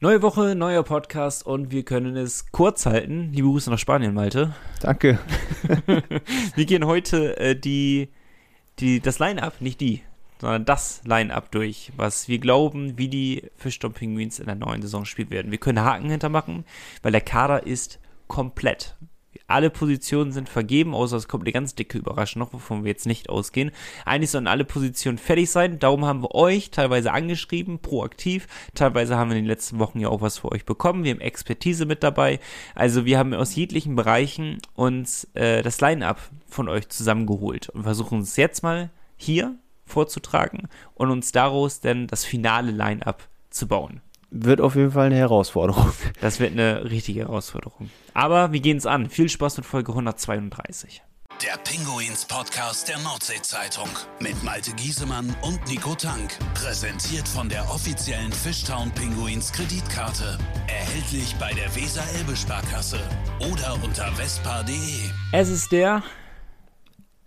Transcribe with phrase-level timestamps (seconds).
[0.00, 3.32] Neue Woche, neuer Podcast und wir können es kurz halten.
[3.32, 4.54] Liebe Grüße nach Spanien, Malte.
[4.80, 5.18] Danke.
[6.54, 8.08] wir gehen heute äh, die,
[8.78, 10.02] die, das Line-Up, nicht die,
[10.40, 15.04] sondern das Line-Up durch, was wir glauben, wie die Fischdom Penguins in der neuen Saison
[15.04, 15.50] spielen werden.
[15.50, 16.64] Wir können Haken hintermachen,
[17.02, 18.96] weil der Kader ist komplett.
[19.48, 23.06] Alle Positionen sind vergeben, außer es kommt eine ganz dicke Überraschung noch, wovon wir jetzt
[23.06, 23.70] nicht ausgehen.
[24.04, 25.78] Eigentlich sollen alle Positionen fertig sein.
[25.78, 28.46] Darum haben wir euch teilweise angeschrieben, proaktiv.
[28.74, 31.02] Teilweise haben wir in den letzten Wochen ja auch was für euch bekommen.
[31.02, 32.40] Wir haben Expertise mit dabei.
[32.74, 38.20] Also wir haben aus jeglichen Bereichen uns äh, das Line-up von euch zusammengeholt und versuchen
[38.20, 44.02] es jetzt mal hier vorzutragen und uns daraus dann das finale Line-up zu bauen.
[44.30, 45.92] Wird auf jeden Fall eine Herausforderung.
[46.20, 47.90] Das wird eine richtige Herausforderung.
[48.12, 49.08] Aber wir gehen es an.
[49.08, 51.02] Viel Spaß mit Folge 132.
[51.44, 56.36] Der Pinguins Podcast der Nordsee-Zeitung mit Malte Giesemann und Nico Tank.
[56.54, 60.36] Präsentiert von der offiziellen Fishtown Pinguins Kreditkarte.
[60.66, 62.98] Erhältlich bei der Weser-Elbe-Sparkasse
[63.38, 64.74] oder unter vespa.de.
[65.32, 66.02] Es ist der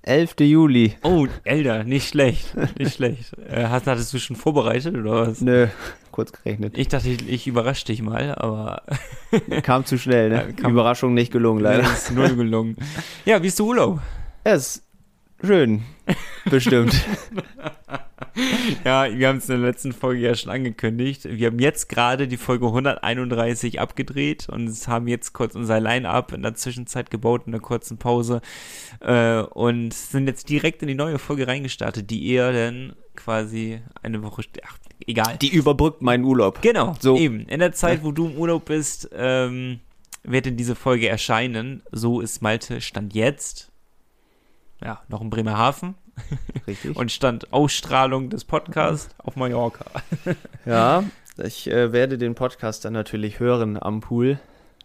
[0.01, 0.35] 11.
[0.41, 0.97] Juli.
[1.03, 2.53] Oh, Elder, nicht schlecht.
[2.77, 3.31] Nicht schlecht.
[3.37, 5.39] Äh, hast, hattest du schon vorbereitet oder was?
[5.39, 5.67] Nö,
[6.11, 6.77] kurz gerechnet.
[6.77, 8.83] Ich dachte, ich, ich überrasche dich mal, aber.
[9.63, 10.53] Kam zu schnell, ne?
[10.61, 11.83] Ja, Überraschung nicht gelungen, leider.
[11.83, 12.77] Nee, ist null gelungen.
[13.25, 13.99] Ja, wie ist der Urlaub?
[14.45, 14.83] Ja, ist
[15.43, 15.83] schön.
[16.49, 16.93] Bestimmt.
[18.85, 21.27] Ja, wir haben es in der letzten Folge ja schon angekündigt.
[21.29, 26.41] Wir haben jetzt gerade die Folge 131 abgedreht und haben jetzt kurz unser Line-Up in
[26.41, 28.41] der Zwischenzeit gebaut, in einer kurzen Pause.
[29.01, 34.23] Äh, und sind jetzt direkt in die neue Folge reingestartet, die eher dann quasi eine
[34.23, 34.43] Woche.
[34.65, 35.37] Ach, egal.
[35.41, 36.61] Die überbrückt meinen Urlaub.
[36.61, 37.17] Genau, So.
[37.17, 37.41] eben.
[37.47, 39.79] In der Zeit, wo du im Urlaub bist, ähm,
[40.23, 41.83] wird in diese Folge erscheinen.
[41.91, 43.71] So ist Malte Stand jetzt.
[44.83, 45.95] Ja, noch in Bremerhaven.
[46.67, 46.95] Richtig.
[46.95, 49.85] Und Stand Ausstrahlung des Podcasts auf Mallorca.
[50.65, 51.03] ja,
[51.37, 54.39] ich äh, werde den Podcast dann natürlich hören am Pool.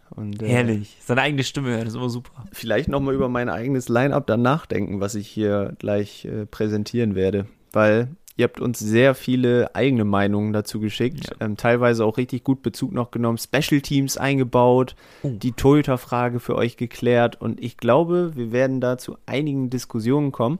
[0.09, 0.97] Und, äh, Herrlich.
[1.01, 2.45] Seine eigene Stimme hören, das ist immer super.
[2.53, 7.45] Vielleicht nochmal über mein eigenes Line-Up dann nachdenken, was ich hier gleich äh, präsentieren werde.
[7.73, 11.25] Weil ihr habt uns sehr viele eigene Meinungen dazu geschickt.
[11.25, 11.45] Ja.
[11.45, 13.39] Ähm, teilweise auch richtig gut Bezug noch genommen.
[13.39, 14.95] Special Teams eingebaut.
[15.23, 15.31] Oh.
[15.31, 17.41] Die Torhüter-Frage für euch geklärt.
[17.41, 20.59] Und ich glaube, wir werden da zu einigen Diskussionen kommen.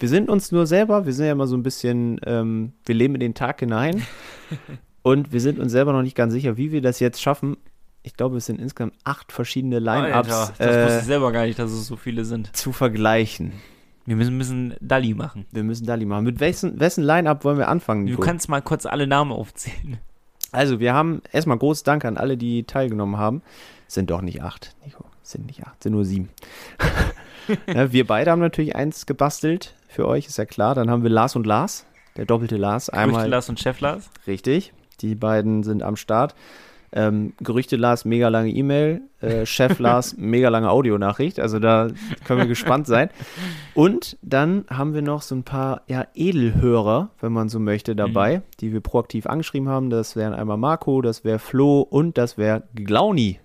[0.00, 3.14] Wir sind uns nur selber, wir sind ja immer so ein bisschen, ähm, wir leben
[3.14, 4.02] in den Tag hinein.
[5.02, 7.56] und wir sind uns selber noch nicht ganz sicher, wie wir das jetzt schaffen.
[8.04, 11.44] Ich glaube, es sind insgesamt acht verschiedene Line-Ups Alter, das wusste äh, ich selber gar
[11.44, 12.56] nicht, dass es so viele sind.
[12.56, 13.52] zu vergleichen.
[14.08, 15.44] Wir müssen, müssen Dalli machen.
[15.52, 16.24] Wir müssen Dali machen.
[16.24, 18.06] Mit wessen, wessen Line-Up wollen wir anfangen?
[18.06, 18.22] Du Nico?
[18.22, 19.98] kannst mal kurz alle Namen aufzählen.
[20.50, 23.42] also, wir haben erstmal großes Dank an alle, die teilgenommen haben.
[23.86, 25.04] Es sind doch nicht acht, Nico.
[25.22, 26.30] Es sind nicht acht, es sind nur sieben.
[27.66, 29.74] ja, wir beide haben natürlich eins gebastelt.
[29.88, 30.74] Für euch ist ja klar.
[30.74, 31.84] Dann haben wir Lars und Lars,
[32.16, 32.88] der doppelte Lars.
[32.88, 34.10] Einmal Gerüchte Lars und Chef Lars.
[34.26, 34.72] Richtig.
[35.02, 36.34] Die beiden sind am Start.
[36.92, 39.02] Ähm, Gerüchte Lars, mega lange E-Mail.
[39.20, 41.38] Äh, Chef Lars, mega lange Audionachricht.
[41.40, 41.88] Also da
[42.24, 43.10] können wir gespannt sein.
[43.74, 48.42] Und dann haben wir noch so ein paar ja, Edelhörer, wenn man so möchte, dabei,
[48.60, 49.90] die wir proaktiv angeschrieben haben.
[49.90, 53.38] Das wären einmal Marco, das wäre Flo und das wäre Glauni.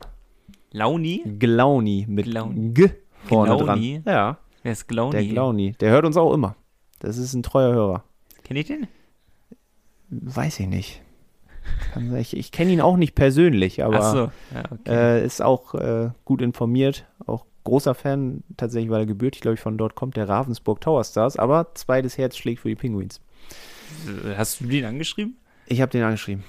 [0.72, 1.22] Launi?
[1.38, 2.72] Glauni mit Glauni.
[2.74, 2.90] G
[3.26, 4.02] vorne Glauni?
[4.04, 4.14] dran.
[4.14, 5.12] Ja, Wer ist Glauni?
[5.12, 5.74] der Glauni.
[5.74, 6.56] Der hört uns auch immer.
[7.00, 8.04] Das ist ein treuer Hörer.
[8.44, 8.88] Kenn ich den?
[10.10, 11.03] Weiß ich nicht.
[12.18, 14.18] Ich, ich kenne ihn auch nicht persönlich, aber so.
[14.54, 15.20] Ja, okay.
[15.22, 17.06] äh, ist auch äh, gut informiert.
[17.26, 21.04] Auch großer Fan, tatsächlich, weil er gebürtig, glaube ich, von dort kommt, der Ravensburg Tower
[21.04, 21.38] Stars.
[21.38, 23.22] Aber zweites Herz schlägt für die Penguins.
[24.08, 25.38] Äh, Hast du den angeschrieben?
[25.68, 26.44] Ich habe den angeschrieben.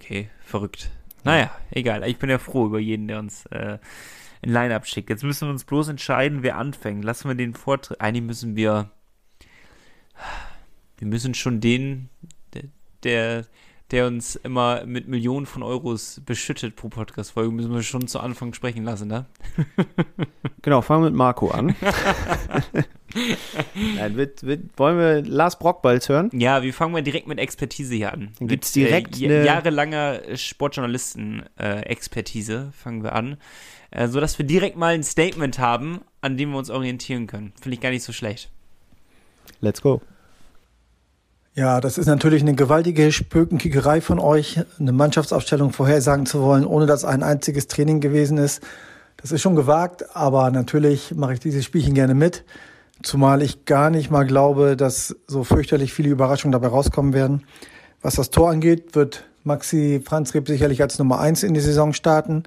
[0.00, 0.90] Okay, verrückt.
[1.24, 2.08] Naja, egal.
[2.08, 3.78] Ich bin ja froh über jeden, der uns äh,
[4.42, 5.10] ein Line-Up schickt.
[5.10, 7.04] Jetzt müssen wir uns bloß entscheiden, wer anfängt.
[7.04, 8.00] Lassen wir den Vortritt.
[8.00, 8.90] Eigentlich müssen wir.
[10.98, 12.10] Wir müssen schon den,
[12.52, 12.64] der,
[13.04, 13.46] der,
[13.90, 18.54] der uns immer mit Millionen von Euros beschüttet pro Podcast-Folge, müssen wir schon zu Anfang
[18.54, 19.26] sprechen lassen, ne?
[20.62, 21.74] Genau, fangen wir mit Marco an.
[23.96, 26.28] Nein, wird, wird, wollen wir Lars Brockbalz hören?
[26.34, 28.32] Ja, wir fangen mal direkt mit Expertise hier an.
[28.38, 33.38] Dann gibt's Mit, direkt äh, eine- jahrelanger Sportjournalisten-Expertise fangen wir an,
[33.90, 37.52] äh, sodass wir direkt mal ein Statement haben, an dem wir uns orientieren können.
[37.60, 38.48] Finde ich gar nicht so schlecht.
[39.60, 40.00] Let's go.
[41.54, 46.86] Ja, das ist natürlich eine gewaltige Spökenkickerei von euch, eine Mannschaftsaufstellung vorhersagen zu wollen, ohne
[46.86, 48.62] dass ein einziges Training gewesen ist.
[49.16, 52.44] Das ist schon gewagt, aber natürlich mache ich dieses Spielchen gerne mit.
[53.02, 57.42] Zumal ich gar nicht mal glaube, dass so fürchterlich viele Überraschungen dabei rauskommen werden.
[58.00, 62.44] Was das Tor angeht, wird Maxi Franzreb sicherlich als Nummer eins in die Saison starten.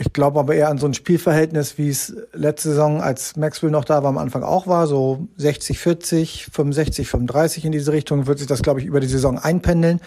[0.00, 3.84] Ich glaube aber eher an so ein Spielverhältnis, wie es letzte Saison, als Maxwell noch
[3.84, 8.38] da war, am Anfang auch war, so 60, 40, 65, 35 in diese Richtung, wird
[8.38, 10.00] sich das, glaube ich, über die Saison einpendeln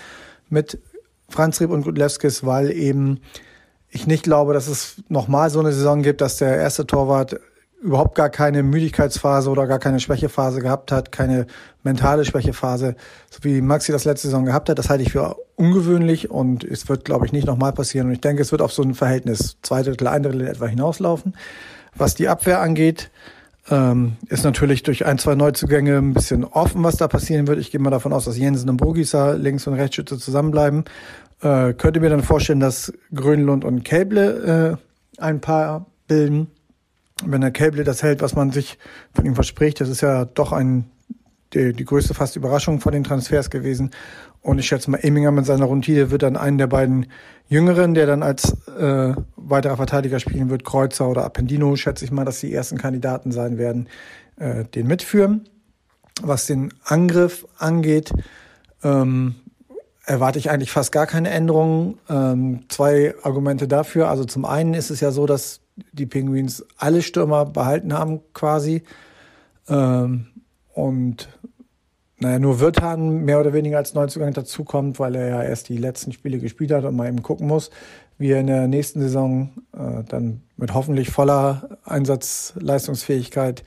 [0.49, 0.79] mit
[1.27, 3.19] Franz Rieb und Gudlewskis, weil eben
[3.89, 7.41] ich nicht glaube, dass es nochmal so eine Saison gibt, dass der erste Torwart
[7.81, 11.47] überhaupt gar keine Müdigkeitsphase oder gar keine Schwächephase gehabt hat, keine
[11.83, 12.95] mentale Schwächephase,
[13.29, 14.79] so wie Maxi das letzte Saison gehabt hat.
[14.79, 18.07] Das halte ich für ungewöhnlich und es wird, glaube ich, nicht nochmal passieren.
[18.07, 21.35] Und ich denke, es wird auf so ein Verhältnis zwei Drittel, ein Drittel etwa hinauslaufen.
[21.95, 23.11] Was die Abwehr angeht,
[23.69, 27.59] ähm, ist natürlich durch ein, zwei Neuzugänge ein bisschen offen, was da passieren wird.
[27.59, 30.85] Ich gehe mal davon aus, dass Jensen und Bogiser links und Rechtsschütze zusammenbleiben.
[31.41, 34.77] Äh, könnte mir dann vorstellen, dass Grönlund und Käble
[35.17, 36.47] äh, ein paar bilden
[37.25, 38.77] wenn der Cable das hält, was man sich
[39.13, 40.85] von ihm verspricht, das ist ja doch ein,
[41.53, 43.92] die, die größte fast Überraschung von den Transfers gewesen.
[44.42, 47.07] Und ich schätze mal, Eminger mit seiner Rundtide wird dann einen der beiden
[47.48, 52.25] Jüngeren, der dann als äh, weiterer Verteidiger spielen wird, Kreuzer oder Appendino, schätze ich mal,
[52.25, 53.88] dass die ersten Kandidaten sein werden,
[54.38, 55.48] äh, den mitführen.
[56.21, 58.12] Was den Angriff angeht,
[58.83, 59.36] ähm,
[60.06, 61.97] erwarte ich eigentlich fast gar keine Änderungen.
[62.09, 64.09] Ähm, zwei Argumente dafür.
[64.09, 65.62] Also zum einen ist es ja so, dass
[65.92, 68.83] die Penguins alle Stürmer behalten haben quasi.
[69.68, 70.27] Ähm,
[70.74, 71.30] und
[72.21, 76.13] naja, nur Wirtan mehr oder weniger als Neuzugang dazukommt, weil er ja erst die letzten
[76.13, 77.71] Spiele gespielt hat und mal eben gucken muss,
[78.19, 83.63] wie er in der nächsten Saison äh, dann mit hoffentlich voller Einsatzleistungsfähigkeit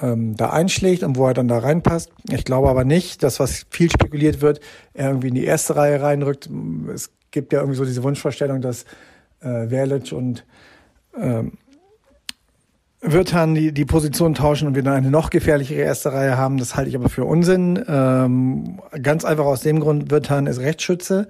[0.00, 2.12] ähm, da einschlägt und wo er dann da reinpasst.
[2.30, 4.60] Ich glaube aber nicht, dass was viel spekuliert wird,
[4.94, 6.48] er irgendwie in die erste Reihe reinrückt.
[6.94, 8.84] Es gibt ja irgendwie so diese Wunschvorstellung, dass
[9.40, 10.44] äh, Verlic und
[11.16, 11.58] ähm,
[13.00, 16.58] wird dann die, die Position tauschen und wir dann eine noch gefährlichere erste Reihe haben.
[16.58, 17.82] Das halte ich aber für Unsinn.
[17.86, 21.28] Ähm, ganz einfach aus dem Grund, Wirtan ist Rechtsschütze,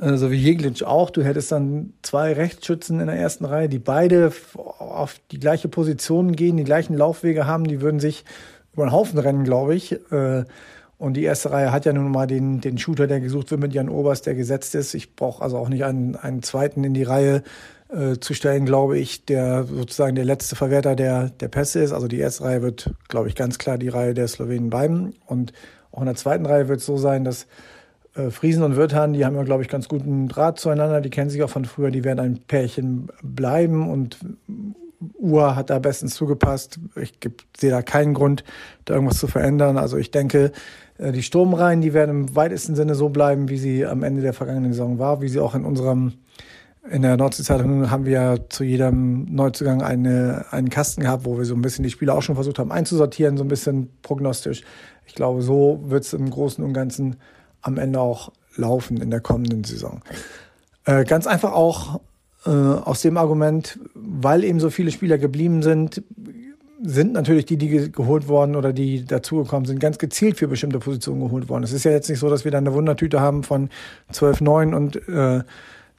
[0.00, 1.10] äh, so wie Jeglic auch.
[1.10, 4.32] Du hättest dann zwei Rechtsschützen in der ersten Reihe, die beide
[4.78, 7.64] auf die gleiche Position gehen, die gleichen Laufwege haben.
[7.64, 8.24] Die würden sich
[8.72, 9.92] über den Haufen rennen, glaube ich.
[10.10, 10.44] Äh,
[10.96, 13.74] und die erste Reihe hat ja nun mal den, den Shooter, der gesucht wird mit
[13.74, 14.94] Jan Oberst, der gesetzt ist.
[14.94, 17.42] Ich brauche also auch nicht einen, einen zweiten in die Reihe
[17.92, 21.92] äh, zu stellen, glaube ich, der sozusagen der letzte Verwerter der, der Pässe ist.
[21.92, 25.14] Also die erste Reihe wird, glaube ich, ganz klar die Reihe der Slowenen bleiben.
[25.26, 25.52] Und
[25.90, 27.46] auch in der zweiten Reihe wird es so sein, dass
[28.14, 31.00] äh, Friesen und Wirtan, die haben ja, glaube ich, ganz guten Draht zueinander.
[31.00, 31.90] Die kennen sich auch von früher.
[31.90, 34.18] Die werden ein Pärchen bleiben und
[35.18, 36.78] Uhr hat da bestens zugepasst.
[37.00, 37.12] Ich
[37.58, 38.44] sehe da keinen Grund,
[38.84, 39.76] da irgendwas zu verändern.
[39.76, 40.52] Also ich denke,
[40.98, 44.32] äh, die Sturmreihen, die werden im weitesten Sinne so bleiben, wie sie am Ende der
[44.32, 46.14] vergangenen Saison war, wie sie auch in unserem
[46.90, 51.54] in der Nordsee-Zeitung haben wir zu jedem Neuzugang eine, einen Kasten gehabt, wo wir so
[51.54, 54.62] ein bisschen die Spieler auch schon versucht haben einzusortieren, so ein bisschen prognostisch.
[55.06, 57.16] Ich glaube, so wird es im Großen und Ganzen
[57.60, 60.00] am Ende auch laufen in der kommenden Saison.
[60.84, 62.00] Äh, ganz einfach auch
[62.46, 66.02] äh, aus dem Argument, weil eben so viele Spieler geblieben sind,
[66.82, 71.20] sind natürlich die, die geholt worden oder die dazugekommen sind, ganz gezielt für bestimmte Positionen
[71.20, 71.62] geholt worden.
[71.62, 73.70] Es ist ja jetzt nicht so, dass wir da eine Wundertüte haben von
[74.10, 75.44] 12, 9 und äh,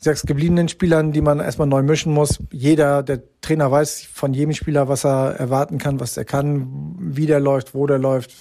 [0.04, 2.40] sechs gebliebenen Spielern, die man erstmal neu mischen muss.
[2.52, 7.26] Jeder, der Trainer weiß von jedem Spieler, was er erwarten kann, was er kann, wie
[7.26, 8.32] der läuft, wo der läuft,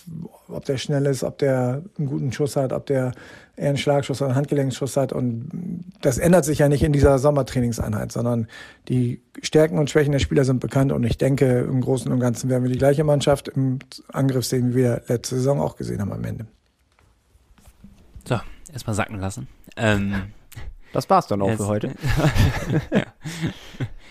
[0.49, 3.13] ob der schnell ist, ob der einen guten Schuss hat, ob der
[3.57, 5.13] eher einen Schlagschuss oder einen Handgelenkschuss hat.
[5.13, 8.49] Und das ändert sich ja nicht in dieser Sommertrainingseinheit, sondern
[8.89, 10.91] die Stärken und Schwächen der Spieler sind bekannt.
[10.91, 13.79] Und ich denke, im Großen und Ganzen werden wir die gleiche Mannschaft im
[14.13, 16.47] Angriff sehen, wie wir letzte Saison auch gesehen haben am Ende.
[18.27, 18.41] So,
[18.73, 19.47] erstmal sacken lassen.
[19.77, 20.33] Ähm,
[20.93, 21.95] das war's dann auch Jetzt, für heute.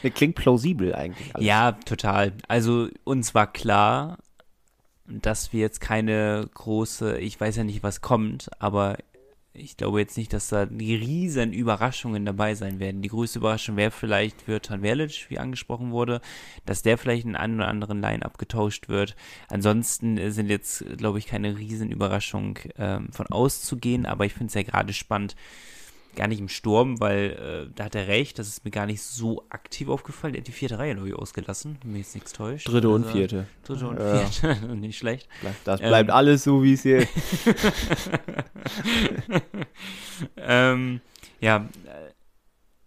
[0.03, 0.09] ja.
[0.09, 1.35] Klingt plausibel eigentlich.
[1.35, 1.47] Alles.
[1.47, 2.33] Ja, total.
[2.47, 4.17] Also uns war klar,
[5.05, 8.97] dass wir jetzt keine große, ich weiß ja nicht, was kommt, aber
[9.53, 13.01] ich glaube jetzt nicht, dass da die riesen Überraschungen dabei sein werden.
[13.01, 16.21] Die größte Überraschung wäre vielleicht Virtan Verlic, wie angesprochen wurde,
[16.65, 19.15] dass der vielleicht in einen oder anderen Line-Up getauscht wird.
[19.49, 24.53] Ansonsten sind jetzt, glaube ich, keine riesen Überraschungen ähm, von auszugehen, aber ich finde es
[24.53, 25.35] ja gerade spannend,
[26.15, 29.01] gar nicht im Sturm, weil äh, da hat er recht, das ist mir gar nicht
[29.01, 30.33] so aktiv aufgefallen.
[30.35, 32.67] Er hat die vierte Reihe, glaube ich, ausgelassen, wenn mich jetzt nichts täuscht.
[32.67, 33.47] Dritte also, und vierte.
[33.63, 34.25] Dritte und ja.
[34.25, 35.27] vierte, nicht schlecht.
[35.63, 37.07] Das bleibt ähm, alles so, wie es hier
[40.37, 41.01] ähm,
[41.39, 41.67] ja,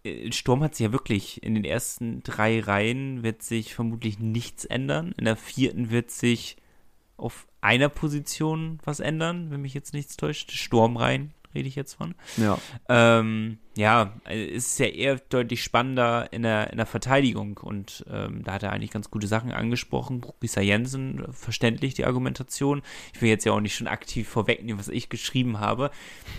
[0.04, 4.64] äh, Sturm hat sich ja wirklich in den ersten drei Reihen wird sich vermutlich nichts
[4.64, 5.14] ändern.
[5.16, 6.56] In der vierten wird sich
[7.16, 10.52] auf einer Position was ändern, wenn mich jetzt nichts täuscht.
[10.52, 12.14] Sturmreihen rede ich jetzt von.
[12.36, 12.58] Ja.
[12.88, 18.44] Ähm, ja, es ist ja eher deutlich spannender in der, in der Verteidigung und ähm,
[18.44, 20.24] da hat er eigentlich ganz gute Sachen angesprochen.
[20.40, 22.82] Risa Jensen, verständlich die Argumentation.
[23.12, 25.90] Ich will jetzt ja auch nicht schon aktiv vorwegnehmen, was ich geschrieben habe.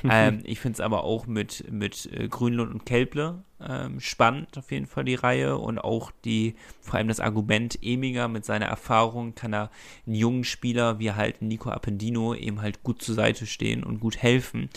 [0.10, 4.72] ähm, ich finde es aber auch mit, mit äh, Grünlund und Kelble ähm, spannend, auf
[4.72, 9.36] jeden Fall die Reihe und auch die, vor allem das Argument Eminger mit seiner Erfahrung
[9.36, 9.72] kann er
[10.06, 14.18] einen jungen Spieler wie halt Nico Appendino eben halt gut zur Seite stehen und gut
[14.18, 14.70] helfen.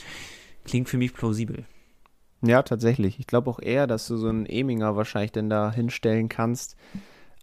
[0.65, 1.65] Klingt für mich plausibel.
[2.43, 3.19] Ja, tatsächlich.
[3.19, 6.77] Ich glaube auch eher, dass du so einen Eminger wahrscheinlich denn da hinstellen kannst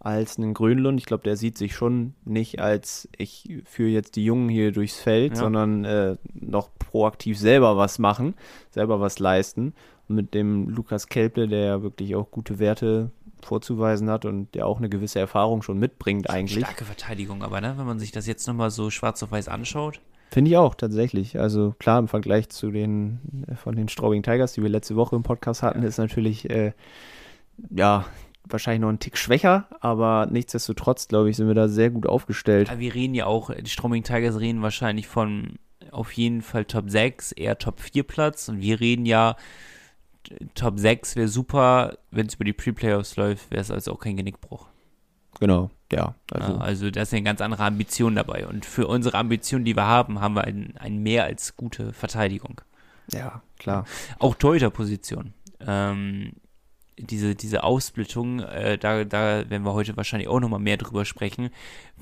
[0.00, 0.98] als einen Grönlund.
[1.00, 4.98] Ich glaube, der sieht sich schon nicht als ich führe jetzt die Jungen hier durchs
[4.98, 5.38] Feld, Ja.
[5.38, 8.34] sondern äh, noch proaktiv selber was machen,
[8.70, 9.74] selber was leisten.
[10.08, 13.10] Und mit dem Lukas Kelple, der ja wirklich auch gute Werte
[13.42, 16.64] vorzuweisen hat und der auch eine gewisse Erfahrung schon mitbringt eigentlich.
[16.64, 20.00] Starke Verteidigung, aber ne, wenn man sich das jetzt nochmal so schwarz auf weiß anschaut.
[20.30, 21.38] Finde ich auch, tatsächlich.
[21.38, 25.16] Also klar, im Vergleich zu den äh, von den Straubing Tigers, die wir letzte Woche
[25.16, 26.72] im Podcast hatten, ist natürlich äh,
[27.70, 28.04] ja
[28.48, 32.70] wahrscheinlich noch ein Tick schwächer, aber nichtsdestotrotz, glaube ich, sind wir da sehr gut aufgestellt.
[32.70, 35.58] Aber wir reden ja auch, die Stroming Tigers reden wahrscheinlich von
[35.90, 38.48] auf jeden Fall Top 6, eher Top 4 Platz.
[38.48, 39.36] Und wir reden ja,
[40.54, 44.16] Top 6 wäre super, wenn es über die Pre-Playoffs läuft, wäre es also auch kein
[44.16, 44.66] Genickbruch.
[45.40, 46.14] Genau, ja.
[46.32, 48.46] Also, Also, also da ist eine ganz andere Ambition dabei.
[48.46, 52.60] Und für unsere Ambition, die wir haben, haben wir ein, ein mehr als gute Verteidigung.
[53.12, 53.84] ja, klar.
[54.18, 55.32] Auch Torhüterposition.
[55.60, 56.32] Ähm,
[56.98, 61.50] diese, diese Aufsplittung, äh, da, da werden wir heute wahrscheinlich auch nochmal mehr drüber sprechen,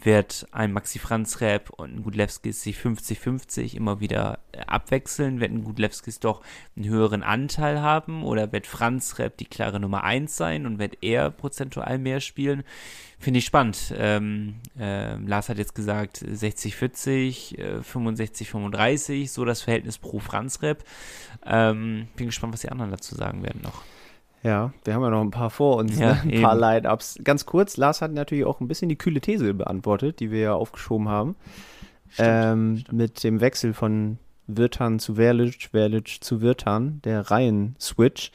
[0.01, 5.41] wird ein Maxi Franz Rap und ein Gudlewskis sich 50-50 immer wieder äh, abwechseln?
[5.41, 6.43] Wird ein Gudlewskis doch
[6.77, 10.99] einen höheren Anteil haben oder wird Franz Rap die klare Nummer 1 sein und wird
[11.01, 12.63] er prozentual mehr spielen?
[13.19, 13.95] Finde ich spannend.
[13.97, 20.85] Ähm, äh, Lars hat jetzt gesagt 60-40, äh, 65-35, so das Verhältnis pro Franz Rap.
[21.45, 23.83] Ähm, bin gespannt, was die anderen dazu sagen werden noch.
[24.45, 26.21] Ja, wir haben ja noch ein paar vor uns, Ja, ne?
[26.23, 26.43] ein eben.
[26.43, 27.19] paar Line-Ups.
[27.25, 30.55] Ganz kurz, Lars hat natürlich auch ein bisschen die kühle These beantwortet, die wir ja
[30.55, 31.35] aufgeschoben haben.
[32.19, 38.31] ähm, Mit dem Wechsel von Wirtan zu Verlic, Verlic zu Wirtan, der Reihen-Switch,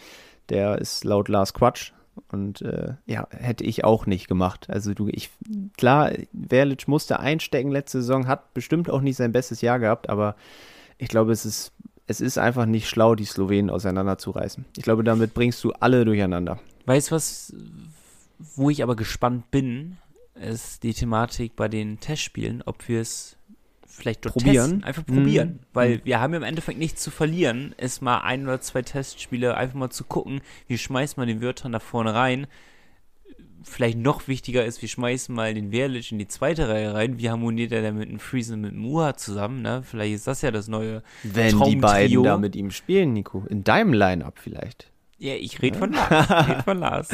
[0.50, 1.92] der ist laut Lars Quatsch.
[2.32, 4.68] Und äh, ja, hätte ich auch nicht gemacht.
[4.70, 5.30] Also du, ich,
[5.78, 6.12] klar,
[6.50, 10.36] Verlic musste einstecken letzte Saison, hat bestimmt auch nicht sein bestes Jahr gehabt, aber
[10.98, 11.72] ich glaube, es ist,
[12.10, 14.66] es ist einfach nicht schlau, die Slowenen auseinanderzureißen.
[14.78, 16.60] Ich glaube, damit bringst du alle durcheinander.
[16.88, 17.54] Weißt du was,
[18.56, 19.98] wo ich aber gespannt bin,
[20.34, 23.36] ist die Thematik bei den Testspielen, ob wir es
[23.86, 24.56] vielleicht dort Probieren.
[24.72, 25.60] testen, einfach probieren, Mhm.
[25.74, 29.56] weil wir haben ja im Endeffekt nichts zu verlieren, ist mal ein oder zwei Testspiele
[29.56, 32.48] einfach mal zu gucken, wie schmeißt man den Wörtern da vorne rein.
[33.64, 37.18] Vielleicht noch wichtiger ist, wir schmeißen mal den Wehrlich in die zweite Reihe rein.
[37.20, 39.62] Wie harmoniert er denn mit dem Friesen und mit dem Muha zusammen?
[39.62, 39.84] Ne?
[39.84, 43.46] Vielleicht ist das ja das neue Wenn die beiden da mit ihm spielen, Nico.
[43.50, 44.90] In deinem Line-Up vielleicht.
[45.22, 46.30] Ja, ich rede von Lars.
[46.30, 47.10] Ich rede von Lars.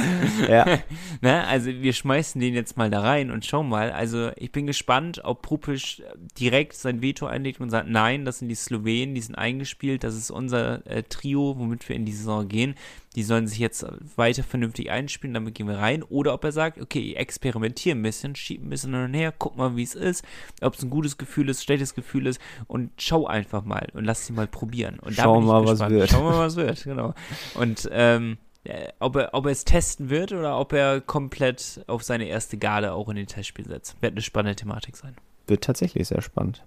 [0.47, 0.65] Ja.
[1.21, 3.91] Ne, also wir schmeißen den jetzt mal da rein und schauen mal.
[3.91, 6.03] Also ich bin gespannt, ob Pupisch
[6.39, 10.15] direkt sein Veto einlegt und sagt, nein, das sind die Slowenen, die sind eingespielt, das
[10.15, 12.75] ist unser äh, Trio, womit wir in die Saison gehen.
[13.15, 13.85] Die sollen sich jetzt
[14.17, 16.03] weiter vernünftig einspielen, damit gehen wir rein.
[16.03, 19.33] Oder ob er sagt, okay, ich experimentiere ein bisschen, schieb ein bisschen hin und her,
[19.37, 20.25] guck mal, wie es ist,
[20.61, 24.25] ob es ein gutes Gefühl ist, schlechtes Gefühl ist und schau einfach mal und lass
[24.25, 24.99] sie mal probieren.
[24.99, 26.09] Und da Schauen bin ich mal, was wird.
[26.09, 27.13] Schauen wir mal, was wird, genau.
[27.55, 32.03] Und ähm, äh, ob, er, ob er es testen wird oder ob er komplett auf
[32.03, 34.01] seine erste Garde auch in den Testspiel setzt.
[34.01, 35.15] Wird eine spannende Thematik sein.
[35.47, 36.65] Wird tatsächlich sehr spannend.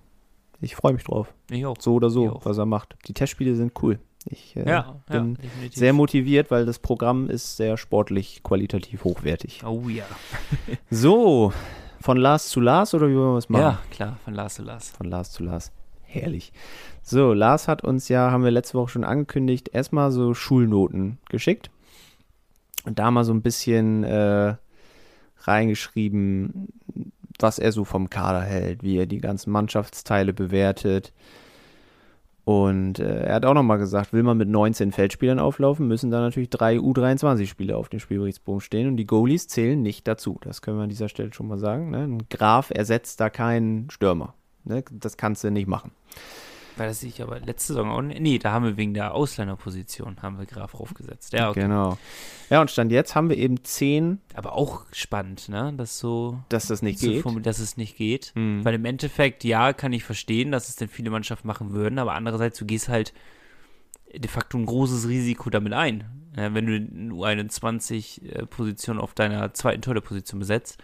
[0.60, 1.32] Ich freue mich drauf.
[1.50, 1.76] Ich auch.
[1.78, 2.96] So oder so, was er macht.
[3.06, 3.98] Die Testspiele sind cool.
[4.24, 9.62] Ich äh, ja, bin ja, sehr motiviert, weil das Programm ist sehr sportlich, qualitativ hochwertig.
[9.64, 10.04] Oh ja.
[10.90, 11.52] So,
[12.00, 13.62] von Lars zu Lars oder wie wollen wir es machen?
[13.62, 14.90] Ja, klar, von Lars zu Lars.
[14.90, 15.72] Von Lars zu Lars.
[16.02, 16.52] Herrlich.
[17.02, 21.70] So, Lars hat uns ja, haben wir letzte Woche schon angekündigt, erstmal so Schulnoten geschickt.
[22.84, 24.54] Und da mal so ein bisschen äh,
[25.42, 26.68] reingeschrieben,
[27.38, 31.12] was er so vom Kader hält, wie er die ganzen Mannschaftsteile bewertet.
[32.48, 36.20] Und äh, er hat auch nochmal gesagt, will man mit 19 Feldspielern auflaufen, müssen da
[36.20, 40.38] natürlich drei U23-Spieler auf dem Spielberichtsbogen stehen und die Goalies zählen nicht dazu.
[40.40, 41.90] Das können wir an dieser Stelle schon mal sagen.
[41.90, 42.04] Ne?
[42.04, 44.32] Ein Graf ersetzt da keinen Stürmer.
[44.64, 44.82] Ne?
[44.90, 45.90] Das kannst du nicht machen.
[46.78, 48.20] Weil das ich aber letzte Saison auch nicht.
[48.20, 51.32] Nee, da haben wir wegen der Ausländerposition haben wir Graf draufgesetzt.
[51.32, 51.62] Ja, okay.
[51.62, 51.98] Genau.
[52.50, 55.74] Ja, und Stand jetzt haben wir eben 10, Aber auch spannend, ne?
[55.76, 56.38] Dass so.
[56.48, 57.24] dass das nicht so geht.
[57.24, 58.32] formu- dass es nicht geht.
[58.34, 58.64] Mhm.
[58.64, 62.14] Weil im Endeffekt, ja, kann ich verstehen, dass es denn viele Mannschaften machen würden, aber
[62.14, 63.12] andererseits, du gehst halt
[64.14, 66.04] de facto ein großes Risiko damit ein.
[66.36, 67.12] Ja, wenn du eine
[68.02, 70.78] U21-Position auf deiner zweiten Torhüterposition besetzt,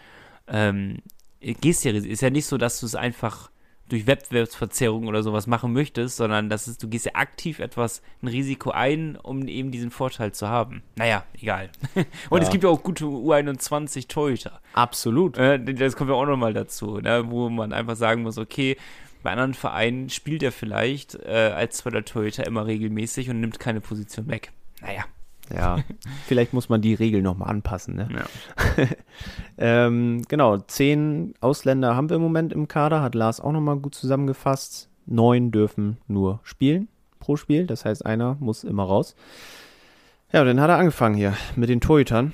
[0.48, 0.98] ähm,
[1.40, 3.50] gehst ja, ist ja nicht so, dass du es einfach
[3.88, 8.28] durch Wettbewerbsverzerrung oder sowas machen möchtest, sondern das ist, du gehst ja aktiv etwas ein
[8.28, 10.82] Risiko ein, um eben diesen Vorteil zu haben.
[10.96, 11.70] Naja, egal.
[12.30, 12.44] Und Ja.
[12.46, 14.60] es gibt ja auch gute U21 Torhüter.
[14.72, 15.36] Absolut.
[15.36, 17.24] Äh, das kommt ja auch nochmal dazu, ne?
[17.28, 18.76] wo man einfach sagen muss, okay,
[19.22, 23.80] bei anderen Vereinen spielt er vielleicht äh, als zweiter Torhüter immer regelmäßig und nimmt keine
[23.80, 24.52] Position weg.
[24.80, 25.04] Naja,
[25.52, 25.78] Ja,
[26.26, 27.96] vielleicht muss man die Regel nochmal anpassen.
[27.96, 28.08] Ne?
[28.12, 28.86] ja.
[29.56, 33.94] Ähm, genau, zehn Ausländer haben wir im Moment im Kader, hat Lars auch nochmal gut
[33.94, 34.88] zusammengefasst.
[35.06, 36.88] Neun dürfen nur spielen
[37.20, 39.14] pro Spiel, das heißt, einer muss immer raus.
[40.32, 42.32] Ja, dann hat er angefangen hier mit den Torhütern.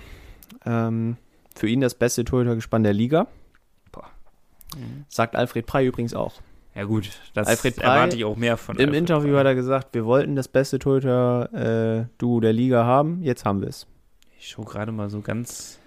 [0.65, 1.19] Ähm,
[1.55, 3.27] für ihn das beste Torhütergespann der Liga.
[5.09, 6.35] Sagt Alfred Prey übrigens auch.
[6.75, 9.39] Ja gut, das Alfred Prey erwarte ich auch mehr von Im Alfred Interview Prey.
[9.41, 13.23] hat er gesagt, wir wollten das beste Torhüter-Duo der Liga haben.
[13.23, 13.87] Jetzt haben wir es.
[14.39, 15.79] Ich schaue gerade mal so ganz...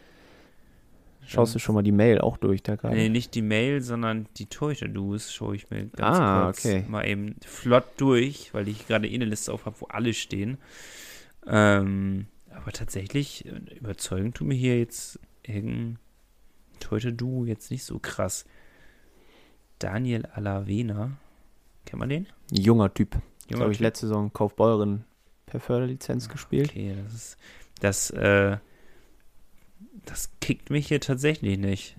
[1.25, 2.95] Schaust du schon mal die Mail auch durch da gerade?
[2.95, 6.83] Nee, nicht die Mail, sondern die Torhüter-Duos schaue ich mir ganz Ah, kurz okay.
[6.89, 10.57] mal eben flott durch, weil ich gerade eh eine Liste auf habe, wo alle stehen.
[11.47, 15.97] Ähm, aber tatsächlich, äh, überzeugend tut mir hier jetzt irgendein
[16.81, 18.45] Torhüter-Duo jetzt nicht so krass.
[19.83, 21.11] Daniel Alavena,
[21.85, 22.27] kennt man den?
[22.51, 23.15] Junger Typ.
[23.49, 25.03] Junger Glaube ich, letzte Saison Kaufbeuren
[25.45, 26.69] per Förderlizenz gespielt.
[26.69, 27.37] Okay, das ist,
[27.81, 28.57] das, äh,
[30.05, 31.97] das kickt mich hier tatsächlich nicht.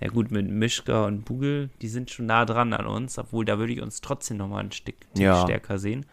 [0.00, 3.58] Ja gut, mit Mischka und Bugel, die sind schon nah dran an uns, obwohl da
[3.58, 5.42] würde ich uns trotzdem nochmal ein Stück Ja.
[5.42, 6.06] stärker sehen.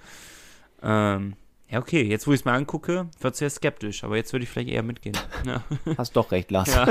[0.84, 1.36] Ähm,
[1.69, 4.43] ja, okay, jetzt wo ich es mir angucke, wird es ja skeptisch, aber jetzt würde
[4.43, 5.17] ich vielleicht eher mitgehen.
[5.45, 5.63] Ja.
[5.98, 6.74] Hast doch recht, Lars.
[6.74, 6.88] Ja.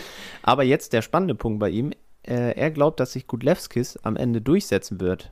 [0.42, 1.92] Aber jetzt der spannende Punkt bei ihm.
[2.24, 5.30] Äh, er glaubt, dass sich Gudlewskis am Ende durchsetzen wird.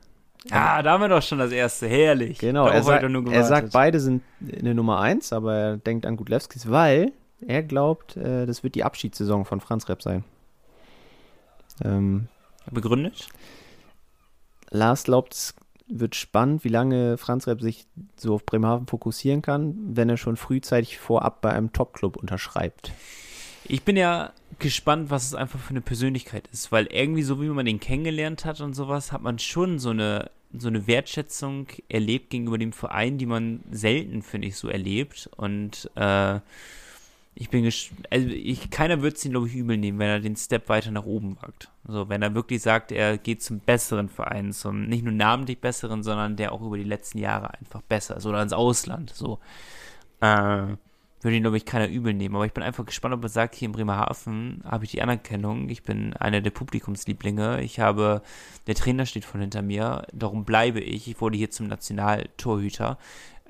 [0.49, 2.39] ah, da haben wir doch schon das erste, herrlich.
[2.39, 4.23] Genau, er, sa er sagt, beide sind
[4.57, 7.13] eine Nummer eins, aber er denkt an Gudlewskis, weil
[7.45, 10.23] er glaubt, äh, das wird die Abschiedssaison von Franz Repp sein.
[11.83, 12.27] Ähm,
[12.69, 13.29] Begründet?
[14.69, 15.55] Lars glaubt, es
[15.87, 20.37] wird spannend, wie lange Franz Repp sich so auf Bremerhaven fokussieren kann, wenn er schon
[20.37, 22.91] frühzeitig vorab bei einem Top-Club unterschreibt.
[23.65, 27.47] Ich bin ja gespannt, was es einfach für eine Persönlichkeit ist, weil irgendwie so wie
[27.47, 32.29] man den kennengelernt hat und sowas, hat man schon so eine so eine Wertschätzung erlebt
[32.29, 35.29] gegenüber dem Verein, die man selten, finde ich, so erlebt.
[35.37, 36.41] Und äh,
[37.35, 40.19] ich bin ges- also ich, keiner wird es ihn, glaube ich, übel nehmen, wenn er
[40.19, 41.69] den Step weiter nach oben wagt.
[41.87, 46.03] So, wenn er wirklich sagt, er geht zum besseren Verein, zum nicht nur namentlich besseren,
[46.03, 49.11] sondern der auch über die letzten Jahre einfach besser ist oder ins Ausland.
[49.15, 49.39] So.
[50.19, 50.75] Äh,
[51.21, 52.35] würde ihn, glaube ich, keiner übel nehmen.
[52.35, 55.69] Aber ich bin einfach gespannt, ob er sagt, hier in Bremerhaven habe ich die Anerkennung.
[55.69, 57.61] Ich bin einer der Publikumslieblinge.
[57.61, 58.21] Ich habe,
[58.67, 60.07] der Trainer steht von hinter mir.
[60.13, 61.07] Darum bleibe ich.
[61.07, 62.97] Ich wurde hier zum Nationaltorhüter.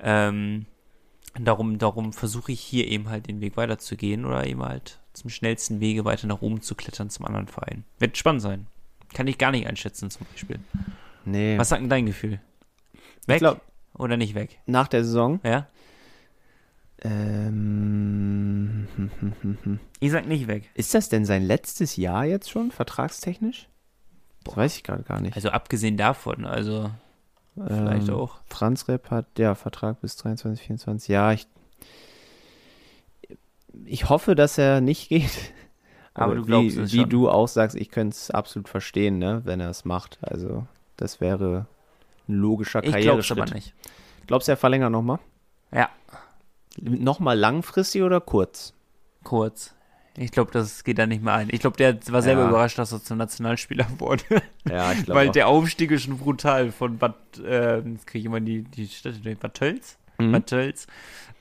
[0.00, 0.66] Ähm,
[1.38, 5.80] darum, darum versuche ich hier eben halt den Weg weiterzugehen oder eben halt zum schnellsten
[5.80, 7.84] Wege weiter nach oben zu klettern zum anderen Verein.
[7.98, 8.66] Wird spannend sein.
[9.14, 10.58] Kann ich gar nicht einschätzen zum Beispiel.
[11.24, 11.58] Nee.
[11.58, 12.40] Was sagt denn dein Gefühl?
[13.26, 13.60] Weg glaub-
[13.94, 14.60] oder nicht weg?
[14.66, 15.40] Nach der Saison?
[15.44, 15.68] Ja?
[17.04, 19.80] Ähm, hm, hm, hm, hm.
[20.00, 20.70] Ich sag nicht weg.
[20.74, 23.68] Ist das denn sein letztes Jahr jetzt schon, vertragstechnisch?
[24.44, 25.34] Das weiß ich gerade gar nicht.
[25.36, 26.90] Also abgesehen davon, also
[27.66, 28.38] vielleicht Ähm, auch.
[28.46, 31.08] Franz Repp hat, ja, Vertrag bis 23, 24.
[31.08, 31.46] Ja, ich,
[33.84, 35.52] ich hoffe, dass er nicht geht.
[36.14, 37.08] Aber du glaubst wie, es Wie schon.
[37.10, 40.18] du auch sagst, ich könnte es absolut verstehen, ne, wenn er es macht.
[40.20, 40.66] Also,
[40.98, 41.66] das wäre
[42.28, 43.38] ein logischer Ich glaub's Karriereschritt.
[43.40, 43.74] aber nicht.
[44.26, 45.18] Glaubst du, er verlängert nochmal?
[45.72, 45.88] Ja,
[46.80, 48.72] Nochmal langfristig oder kurz?
[49.24, 49.74] kurz.
[50.18, 51.48] Ich glaube, das geht da nicht mehr ein.
[51.52, 52.48] Ich glaube, der war selber Ja.
[52.50, 54.24] überrascht, dass er zum Nationalspieler wurde.
[54.68, 55.32] Ja, ich glaube Weil auch.
[55.32, 59.20] der Aufstieg ist schon brutal von Bad, äh, jetzt kriege ich immer die, die Städte
[59.20, 59.96] durch, Bad Tölz?
[60.18, 60.32] Mhm.
[60.32, 60.86] Bad Tölz.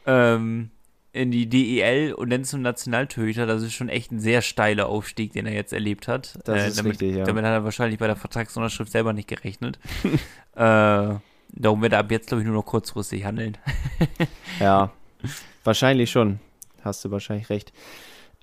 [0.05, 0.69] Ähm,
[1.13, 3.45] in die DEL und dann zum Nationaltorhüter.
[3.45, 6.39] Das ist schon echt ein sehr steiler Aufstieg, den er jetzt erlebt hat.
[6.45, 7.25] Das ist damit, richtig, ja.
[7.25, 9.77] Damit hat er wahrscheinlich bei der Vertragsunterschrift selber nicht gerechnet.
[10.55, 13.57] äh, darum wird er ab jetzt, glaube ich, nur noch kurzfristig handeln.
[14.61, 14.91] Ja,
[15.63, 16.39] wahrscheinlich schon.
[16.83, 17.73] Hast du wahrscheinlich recht.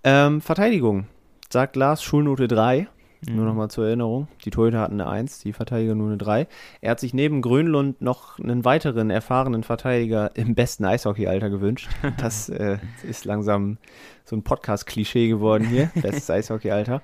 [0.04, 1.06] Ähm, Verteidigung.
[1.50, 2.88] Sagt Lars, Schulnote 3.
[3.26, 3.44] Nur Mhm.
[3.46, 4.28] nochmal zur Erinnerung.
[4.44, 6.46] Die Torhüter hatten eine 1, die Verteidiger nur eine 3.
[6.80, 11.88] Er hat sich neben Grönlund noch einen weiteren erfahrenen Verteidiger im besten Eishockey-Alter gewünscht.
[12.18, 13.78] Das äh, ist langsam
[14.24, 15.90] so ein Podcast-Klischee geworden hier.
[16.00, 17.02] Bestes Eishockey-Alter.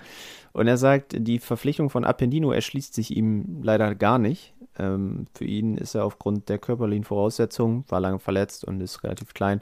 [0.52, 4.53] Und er sagt, die Verpflichtung von Appendino erschließt sich ihm leider gar nicht.
[4.78, 9.34] Ähm, für ihn ist er aufgrund der körperlichen Voraussetzungen, war lange verletzt und ist relativ
[9.34, 9.60] klein,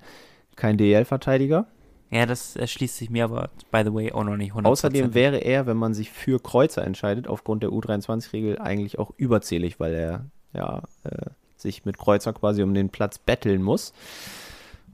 [0.56, 1.66] kein DL-Verteidiger.
[2.10, 4.66] Ja, das erschließt sich mir aber, by the way, auch noch nicht 100%.
[4.66, 9.80] Außerdem wäre er, wenn man sich für Kreuzer entscheidet, aufgrund der U23-Regel eigentlich auch überzählig,
[9.80, 13.94] weil er ja äh, sich mit Kreuzer quasi um den Platz betteln muss.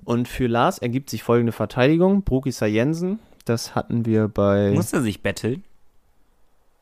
[0.04, 2.22] Und für Lars ergibt sich folgende Verteidigung.
[2.22, 5.64] Brukisa Jensen, das hatten wir bei Muss er sich betteln?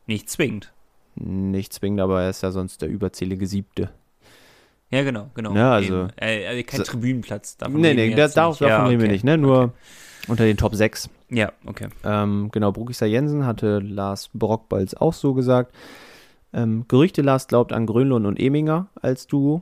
[0.05, 0.71] Nicht zwingend.
[1.19, 3.89] Nicht zwingend, aber er ist ja sonst der überzählige Siebte.
[4.89, 5.53] Ja, genau, genau.
[5.53, 6.07] Ja, also-.
[6.19, 7.57] Äh, äh, kein So- Tribünenplatz.
[7.57, 9.13] Davon nee, nee, wir da, jetzt darauf, davon ja, reden wir okay.
[9.13, 9.37] nicht, ne?
[9.37, 9.73] Nur
[10.27, 11.09] unter den Top 6.
[11.29, 11.87] Ja, okay.
[12.05, 15.73] Ähm, genau, Brukisa Jensen hatte Lars Brockbalz auch so gesagt.
[16.53, 19.61] Ähm, Gerüchte Lars glaubt an Grönlund und Eminger als Duo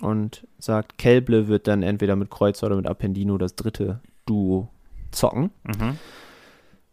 [0.00, 4.68] und sagt, Kelble wird dann entweder mit Kreuzer oder mit Appendino das dritte Duo
[5.10, 5.50] zocken.
[5.64, 5.98] Mhm.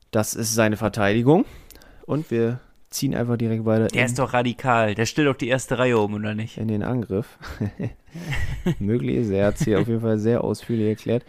[0.09, 1.45] Das ist seine Verteidigung
[2.05, 2.59] und wir
[2.91, 4.93] ziehen einfach direkt weiter Der ist doch radikal.
[4.93, 6.57] Der stellt doch die erste Reihe um, oder nicht?
[6.57, 7.39] in den Angriff.
[8.79, 11.25] Möglich ist, er hat es hier auf jeden Fall sehr ausführlich erklärt.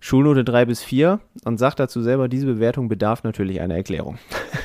[0.00, 4.18] Schulnote 3 bis 4 und sagt dazu selber, diese Bewertung bedarf natürlich einer Erklärung.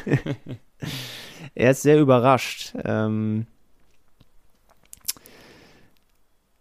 [1.56, 2.74] er ist sehr überrascht.
[2.84, 3.48] Ähm,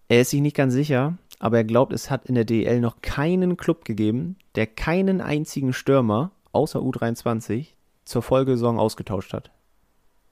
[0.09, 3.03] er ist sich nicht ganz sicher, aber er glaubt, es hat in der DL noch
[3.03, 7.67] keinen Club gegeben, der keinen einzigen Stürmer außer U23
[8.05, 9.51] zur Folgesaison ausgetauscht hat.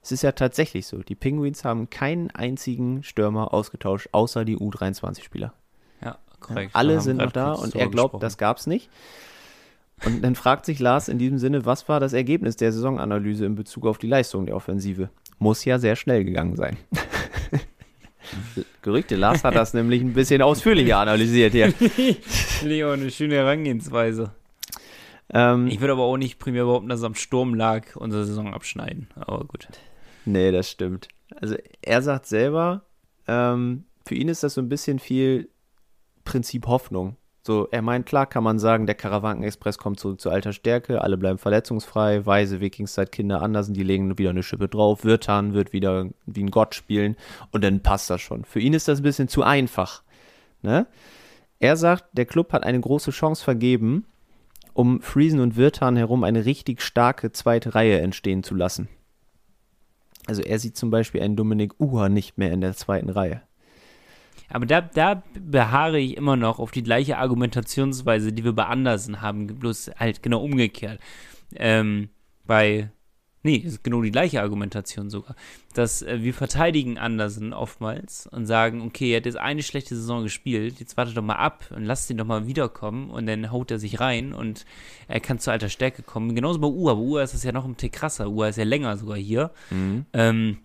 [0.08, 1.02] Es ist ja tatsächlich so.
[1.02, 5.52] Die Penguins haben keinen einzigen Stürmer ausgetauscht, außer die U23-Spieler.
[6.02, 6.70] Ja, korrekt.
[6.72, 8.22] Alle Wir haben sind noch da und er glaubt, gesprochen.
[8.22, 8.88] das gab es nicht.
[10.06, 13.54] Und dann fragt sich Lars in diesem Sinne, was war das Ergebnis der Saisonanalyse in
[13.54, 15.10] Bezug auf die Leistung der Offensive?
[15.38, 16.78] Muss ja sehr schnell gegangen sein.
[18.80, 21.68] Gerüchte, Lars hat das nämlich ein bisschen ausführlicher analysiert hier.
[22.86, 24.30] Auch eine schöne Herangehensweise.
[25.34, 28.54] Ähm, Ich würde aber auch nicht primär behaupten, dass es am Sturm lag, unsere Saison
[28.54, 29.08] abschneiden.
[29.16, 29.68] Aber gut.
[30.28, 31.08] Nee, das stimmt.
[31.40, 32.82] Also er sagt selber,
[33.26, 35.48] ähm, für ihn ist das so ein bisschen viel
[36.24, 37.16] Prinzip Hoffnung.
[37.46, 41.16] So, er meint, klar kann man sagen, der Karawanken-Express kommt zurück zu alter Stärke, alle
[41.16, 46.10] bleiben verletzungsfrei, Weise, Wikingszeit, Kinder, Andersen, die legen wieder eine Schippe drauf, Wirtan wird wieder
[46.26, 47.16] wie ein Gott spielen
[47.50, 48.44] und dann passt das schon.
[48.44, 50.02] Für ihn ist das ein bisschen zu einfach.
[50.60, 50.86] Ne?
[51.58, 54.04] Er sagt, der Club hat eine große Chance vergeben,
[54.74, 58.88] um Friesen und Wirtan herum eine richtig starke zweite Reihe entstehen zu lassen.
[60.28, 63.40] Also er sieht zum Beispiel einen Dominik Uha nicht mehr in der zweiten Reihe.
[64.50, 69.22] Aber da, da beharre ich immer noch auf die gleiche Argumentationsweise, die wir bei Andersen
[69.22, 71.00] haben, bloß halt genau umgekehrt.
[71.56, 72.10] Ähm,
[72.46, 72.90] bei,
[73.48, 75.34] nee, ist genau die gleiche Argumentation sogar.
[75.74, 80.22] Dass äh, wir verteidigen Andersen oftmals und sagen, okay, er hat jetzt eine schlechte Saison
[80.22, 83.70] gespielt, jetzt warte doch mal ab und lass ihn doch mal wiederkommen und dann haut
[83.70, 84.66] er sich rein und
[85.08, 86.34] er kann zu alter Stärke kommen.
[86.34, 88.28] Genauso bei Ua, bei Ua ist es ja noch ein Tick krasser.
[88.28, 89.50] Ua ist ja länger sogar hier.
[90.12, 90.58] Ähm,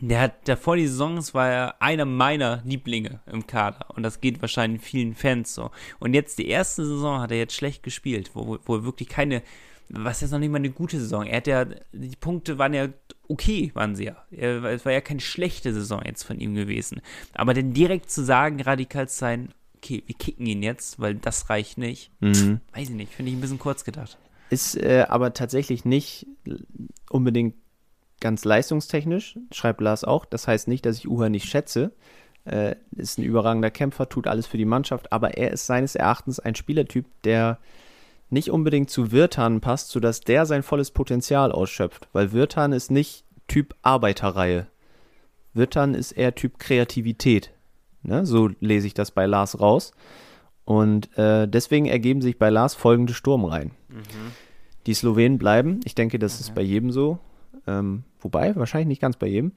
[0.00, 4.42] der hat davor die Saisons war er einer meiner Lieblinge im Kader und das geht
[4.42, 5.70] wahrscheinlich vielen Fans so.
[6.00, 9.42] Und jetzt die erste Saison hat er jetzt schlecht gespielt, wo, wo er wirklich keine,
[9.88, 11.26] was ist noch nicht mal eine gute Saison.
[11.26, 12.88] Er hat ja, die Punkte waren ja
[13.28, 14.16] okay, waren sie ja.
[14.30, 17.00] Es war ja keine schlechte Saison jetzt von ihm gewesen.
[17.34, 21.50] Aber dann direkt zu sagen, radikal zu sein, okay, wir kicken ihn jetzt, weil das
[21.50, 22.60] reicht nicht, Mhm.
[22.72, 24.18] weiß ich nicht, finde ich ein bisschen kurz gedacht.
[24.50, 26.26] Ist äh, aber tatsächlich nicht
[27.10, 27.54] unbedingt
[28.20, 30.24] ganz leistungstechnisch, schreibt Lars auch.
[30.24, 31.92] Das heißt nicht, dass ich Uha nicht schätze.
[32.44, 36.38] Äh, ist ein überragender Kämpfer, tut alles für die Mannschaft, aber er ist seines Erachtens
[36.40, 37.58] ein Spielertyp, der
[38.34, 42.08] nicht unbedingt zu Wirtan passt, sodass der sein volles Potenzial ausschöpft.
[42.12, 44.66] Weil Wirtan ist nicht Typ Arbeiterreihe.
[45.54, 47.52] Wirtan ist eher Typ Kreativität.
[48.02, 48.26] Ne?
[48.26, 49.92] So lese ich das bei Lars raus.
[50.66, 53.70] Und äh, deswegen ergeben sich bei Lars folgende Sturmreihen.
[54.86, 55.80] Die Slowenen bleiben.
[55.84, 57.18] Ich denke, das ist bei jedem so.
[57.66, 59.52] Ähm, wobei, wahrscheinlich nicht ganz bei jedem.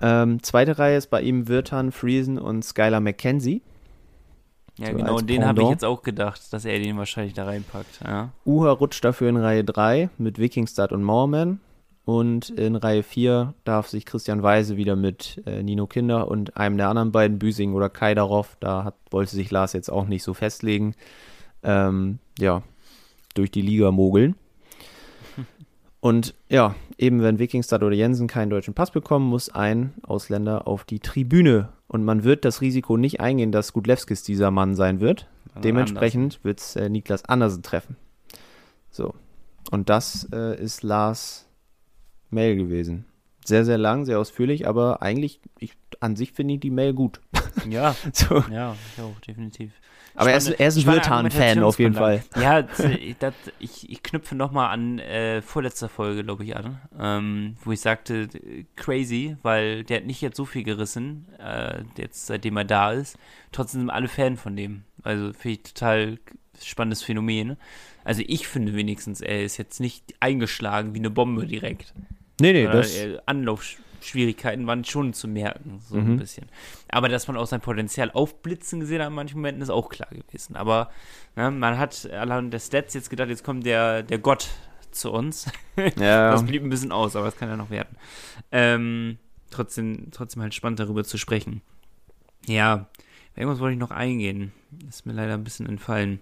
[0.00, 3.62] Ähm, zweite Reihe ist bei ihm Wirtan, Friesen und Skylar McKenzie.
[4.78, 8.00] Ja, So genau, den habe ich jetzt auch gedacht, dass er den wahrscheinlich da reinpackt.
[8.04, 8.30] Ja.
[8.44, 11.60] Uha rutscht dafür in Reihe 3 mit Wikingstad und Moorman.
[12.04, 16.76] Und in Reihe 4 darf sich Christian Weise wieder mit äh, Nino Kinder und einem
[16.76, 20.34] der anderen beiden, Büsing oder Kaidarov, da hat, wollte sich Lars jetzt auch nicht so
[20.34, 20.94] festlegen,
[21.62, 22.62] ähm, ja,
[23.32, 24.36] durch die Liga mogeln.
[26.00, 30.84] Und ja, eben wenn Wikingstad oder Jensen keinen deutschen Pass bekommen, muss ein Ausländer auf
[30.84, 31.70] die Tribüne.
[31.88, 35.28] Und man wird das Risiko nicht eingehen, dass Gudlewskis dieser Mann sein wird.
[35.50, 37.96] Also Dementsprechend wird es äh, Niklas Andersen treffen.
[38.90, 39.14] So.
[39.70, 41.46] Und das äh, ist Lars
[42.30, 43.04] Mail gewesen.
[43.44, 47.20] Sehr, sehr lang, sehr ausführlich, aber eigentlich, ich, an sich finde ich die Mail gut.
[47.68, 48.42] Ja, So.
[48.50, 49.72] ja, ich auch, definitiv.
[50.16, 52.22] Aber er ist, er ist ein Wirtan-Fan auf jeden Fall.
[52.36, 57.72] Ja, das, ich, ich knüpfe nochmal an äh, vorletzter Folge, glaube ich, an, ähm, wo
[57.72, 58.28] ich sagte,
[58.76, 63.18] crazy, weil der hat nicht jetzt so viel gerissen, äh, jetzt seitdem er da ist.
[63.52, 64.84] Trotzdem sind alle Fan von dem.
[65.02, 66.18] Also finde ich total
[66.62, 67.56] spannendes Phänomen.
[68.04, 71.92] Also ich finde wenigstens, er ist jetzt nicht eingeschlagen wie eine Bombe direkt.
[72.40, 73.18] Nee, nee, das, äh,
[74.04, 76.12] Anlaufschwierigkeiten waren schon zu merken, so Mhm.
[76.12, 76.46] ein bisschen.
[76.88, 80.08] Aber dass man auch sein Potenzial aufblitzen gesehen hat in manchen Momenten, ist auch klar
[80.10, 80.56] gewesen.
[80.56, 80.90] Aber
[81.36, 84.48] ne, man hat allein der Stats jetzt gedacht, jetzt kommt der, der Gott
[84.90, 85.46] zu uns.
[85.96, 87.96] ja, Das blieb ein bisschen aus, aber das kann ja noch werden.
[88.52, 89.18] Ähm,
[89.50, 91.62] trotzdem, trotzdem halt spannend darüber zu sprechen.
[92.46, 92.86] Ja,
[93.34, 94.52] irgendwas wollte ich noch eingehen.
[94.88, 96.20] Ist mir leider ein bisschen entfallen.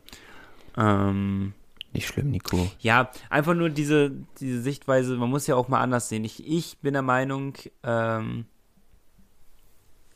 [0.76, 1.52] Ähm,
[1.92, 2.70] nicht schlimm, Nico.
[2.80, 6.24] ja, einfach nur diese, diese Sichtweise, man muss ja auch mal anders sehen.
[6.24, 8.46] Ich, ich bin der Meinung, ähm,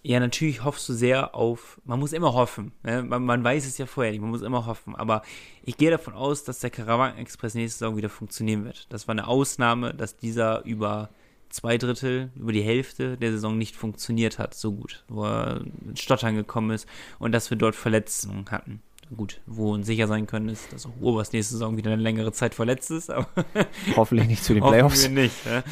[0.02, 3.02] ja, natürlich hoffst du sehr auf, man muss immer hoffen, ne?
[3.02, 5.22] man, man weiß es ja vorher nicht, man muss immer hoffen, aber
[5.64, 8.86] ich gehe davon aus, dass der Karawan Express nächste Saison wieder funktionieren wird.
[8.92, 11.10] Das war eine Ausnahme, dass dieser über
[11.48, 15.98] zwei Drittel, über die Hälfte der Saison nicht funktioniert hat, so gut, wo er mit
[15.98, 16.86] Stottern gekommen ist
[17.18, 18.82] und dass wir dort Verletzungen hatten.
[19.14, 22.32] Gut, wo uns sicher sein können, ist, dass auch Urbers nächste Saison wieder eine längere
[22.32, 23.28] Zeit verletzt ist, aber
[23.96, 25.04] Hoffentlich nicht zu den Playoffs.
[25.04, 25.46] Hoffen wir nicht.
[25.46, 25.62] Ja.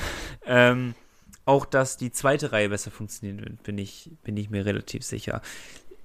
[0.47, 0.95] Ähm,
[1.45, 5.43] auch, dass die zweite Reihe besser funktionieren wird, bin ich, bin ich mir relativ sicher.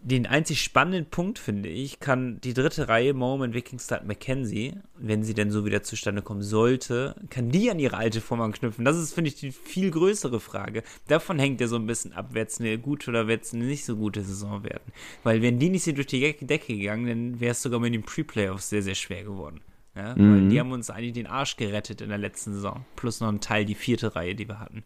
[0.01, 5.33] Den einzig spannenden Punkt, finde ich, kann die dritte Reihe, Moment, Wikingstad, McKenzie, wenn sie
[5.33, 8.85] denn so wieder zustande kommen sollte, kann die an ihre alte Form anknüpfen?
[8.85, 10.83] Das ist, finde ich, die viel größere Frage.
[11.09, 13.65] Davon hängt ja so ein bisschen ab, wird es eine gute oder wird es eine
[13.65, 14.93] nicht so gute Saison werden.
[15.23, 18.03] Weil wenn die nicht so durch die Decke gegangen, dann wäre es sogar mit den
[18.03, 19.59] Pre-Playoffs sehr, sehr schwer geworden.
[19.99, 20.33] Ja, Mhm.
[20.43, 22.85] Weil die haben uns eigentlich den Arsch gerettet in der letzten Saison.
[22.95, 24.83] Plus noch ein Teil, die vierte Reihe, die wir hatten.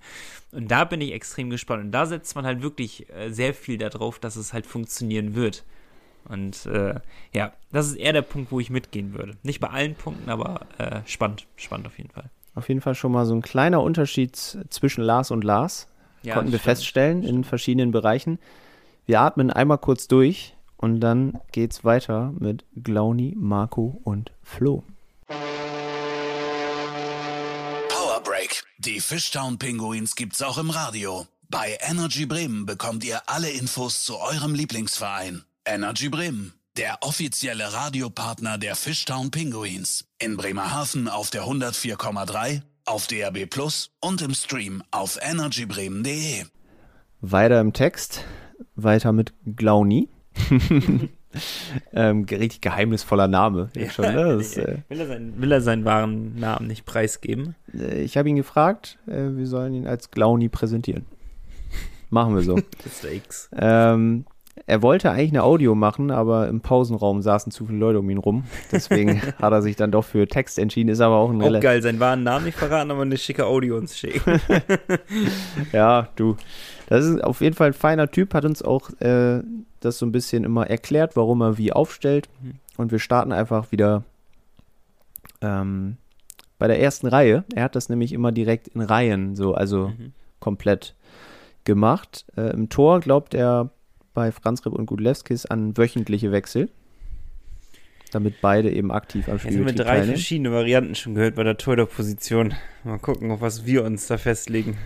[0.52, 1.84] Und da bin ich extrem gespannt.
[1.86, 5.63] Und da setzt man halt wirklich äh, sehr viel darauf, dass es halt funktionieren wird.
[6.26, 6.95] Und äh,
[7.34, 9.36] ja, das ist eher der Punkt, wo ich mitgehen würde.
[9.43, 11.45] Nicht bei allen Punkten, aber äh, spannend.
[11.58, 12.30] Spannend auf jeden Fall.
[12.56, 14.36] Auf jeden Fall schon mal so ein kleiner Unterschied
[14.69, 15.88] zwischen Lars und Lars.
[16.21, 16.78] Ja, Konnten wir stimmt.
[16.78, 18.39] feststellen in verschiedenen Bereichen.
[19.06, 24.84] Wir atmen einmal kurz durch und dann geht's weiter mit Glauni, Marco und Flo.
[27.89, 28.63] Power Break.
[28.78, 31.28] Die Fishtown Pinguins gibt's auch im Radio.
[31.50, 35.43] Bei Energy Bremen bekommt ihr alle Infos zu eurem Lieblingsverein.
[35.65, 40.06] Energy Bremen, der offizielle Radiopartner der Fishtown Pinguins.
[40.19, 46.46] In Bremerhaven auf der 104,3, auf DAB Plus und im Stream auf energybremen.de.
[47.22, 48.26] Weiter im Text,
[48.76, 50.10] weiter mit Glauni.
[51.93, 53.69] ähm, richtig geheimnisvoller Name.
[53.84, 54.38] Ja, schon, ne?
[54.38, 57.56] das, äh, will, er seinen, will er seinen wahren Namen nicht preisgeben?
[57.74, 61.06] äh, ich habe ihn gefragt, äh, wir sollen ihn als Glauni präsentieren.
[62.10, 62.56] Machen wir so.
[63.04, 63.12] Mr.
[63.12, 63.50] X.
[63.58, 64.26] Ähm,
[64.67, 68.19] er wollte eigentlich eine Audio machen, aber im Pausenraum saßen zu viele Leute um ihn
[68.19, 68.43] rum.
[68.72, 71.82] Deswegen hat er sich dann doch für Text entschieden, ist aber auch ein Auch geil,
[71.82, 74.39] seinen wahren Namen nicht verraten, aber eine schicke Audio uns schicken.
[75.72, 76.38] Ja, du.
[76.88, 79.41] Das ist auf jeden Fall ein feiner Typ, hat uns auch äh,
[79.86, 82.30] das so ein bisschen immer erklärt, warum er wie aufstellt.
[82.41, 82.54] Mhm.
[82.78, 84.04] Und wir starten einfach wieder
[85.41, 85.98] ähm,
[86.60, 87.43] bei der ersten Reihe.
[87.56, 90.13] Er hat das nämlich immer direkt in Reihen, so, also Mhm.
[90.39, 90.96] komplett
[91.65, 92.26] gemacht.
[92.36, 93.69] Äh, Im Tor glaubt er
[94.13, 96.69] bei Franz Ripp und Gudlewskis an wöchentliche Wechsel.
[98.12, 100.08] Damit beide eben aktiv am Jetzt haben wir drei teilnehmen.
[100.10, 102.54] verschiedene Varianten schon gehört bei der Torhüter-Position.
[102.84, 104.78] Mal gucken, auf was wir uns da festlegen.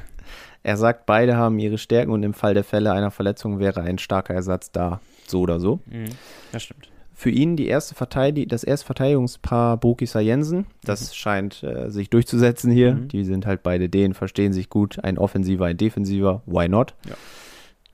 [0.68, 4.00] Er sagt, beide haben ihre Stärken und im Fall der Fälle einer Verletzung wäre ein
[4.00, 5.00] starker Ersatz da.
[5.26, 5.80] So oder so.
[5.86, 6.10] Mhm.
[6.52, 6.90] Das stimmt.
[7.14, 10.68] Für ihn die erste Verteidig das erste Verteidigungspaar Bokisa Jensen.
[10.84, 12.96] Das scheint äh, sich durchzusetzen hier.
[12.96, 13.08] Mhm.
[13.08, 15.02] Die sind halt beide den, verstehen sich gut.
[15.02, 16.42] Ein Offensiver, ein Defensiver.
[16.46, 16.96] Why not?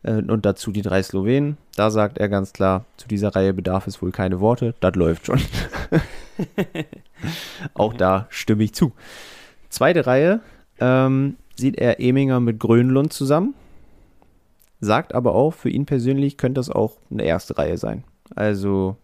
[0.02, 1.58] Äh, und dazu die drei Slowenen.
[1.76, 4.74] Da sagt er ganz klar, zu dieser Reihe bedarf es wohl keine Worte.
[4.80, 5.40] Das läuft schon.
[7.76, 8.94] Auch da stimme ich zu.
[9.70, 10.42] Zweite Reihe
[10.80, 13.54] ähm, sieht er Eminger mit Grönlund zusammen.
[14.80, 18.04] Sagt aber auch, für ihn persönlich könnte das auch eine erste Reihe sein.
[18.36, 18.98] Also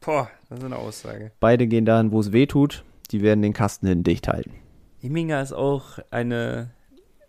[0.00, 1.30] Boah, das ist eine Aussage.
[1.40, 2.84] beide gehen dahin, wo es weh tut.
[3.10, 4.52] Die werden den Kasten hinten dicht halten.
[5.00, 6.70] Heminger ist auch eine,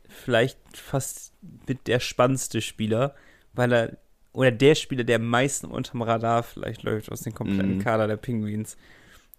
[0.08, 1.34] vielleicht fast
[1.68, 3.14] mit der spannendste Spieler,
[3.54, 3.98] weil er,
[4.34, 7.82] oder der Spieler, der am meisten unterm Radar vielleicht läuft aus dem kompletten Mhm.
[7.82, 8.78] Kader der Penguins.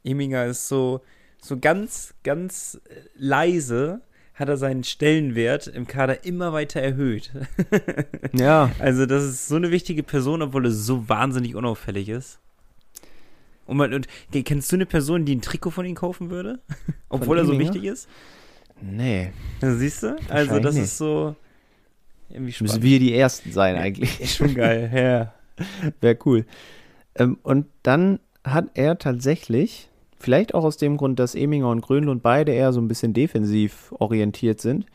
[0.04, 1.00] Heminger ist so,
[1.40, 2.80] so ganz, ganz
[3.16, 4.00] leise,
[4.42, 7.30] hat er seinen Stellenwert im Kader immer weiter erhöht.
[8.34, 12.38] Ja, Also, das ist so eine wichtige Person, obwohl er so wahnsinnig unauffällig ist.
[13.66, 16.60] Und, man, und kennst du eine Person, die ein Trikot von ihm kaufen würde?
[17.08, 18.08] Obwohl er so wichtig ist?
[18.80, 19.32] nee.
[19.60, 20.16] Ja, siehst du?
[20.28, 20.84] Also, das nicht.
[20.84, 21.36] ist so
[22.32, 24.20] irgendwie Müssen wir die Ersten sein eigentlich.
[24.20, 25.34] Ist schon geil, ja.
[26.00, 26.46] Wäre cool.
[27.14, 29.88] Ähm, und dann hat er tatsächlich,
[30.22, 33.92] vielleicht auch aus dem Grund, dass Eminger und Grönlund beide eher so ein bisschen defensiv
[33.98, 34.86] orientiert sind,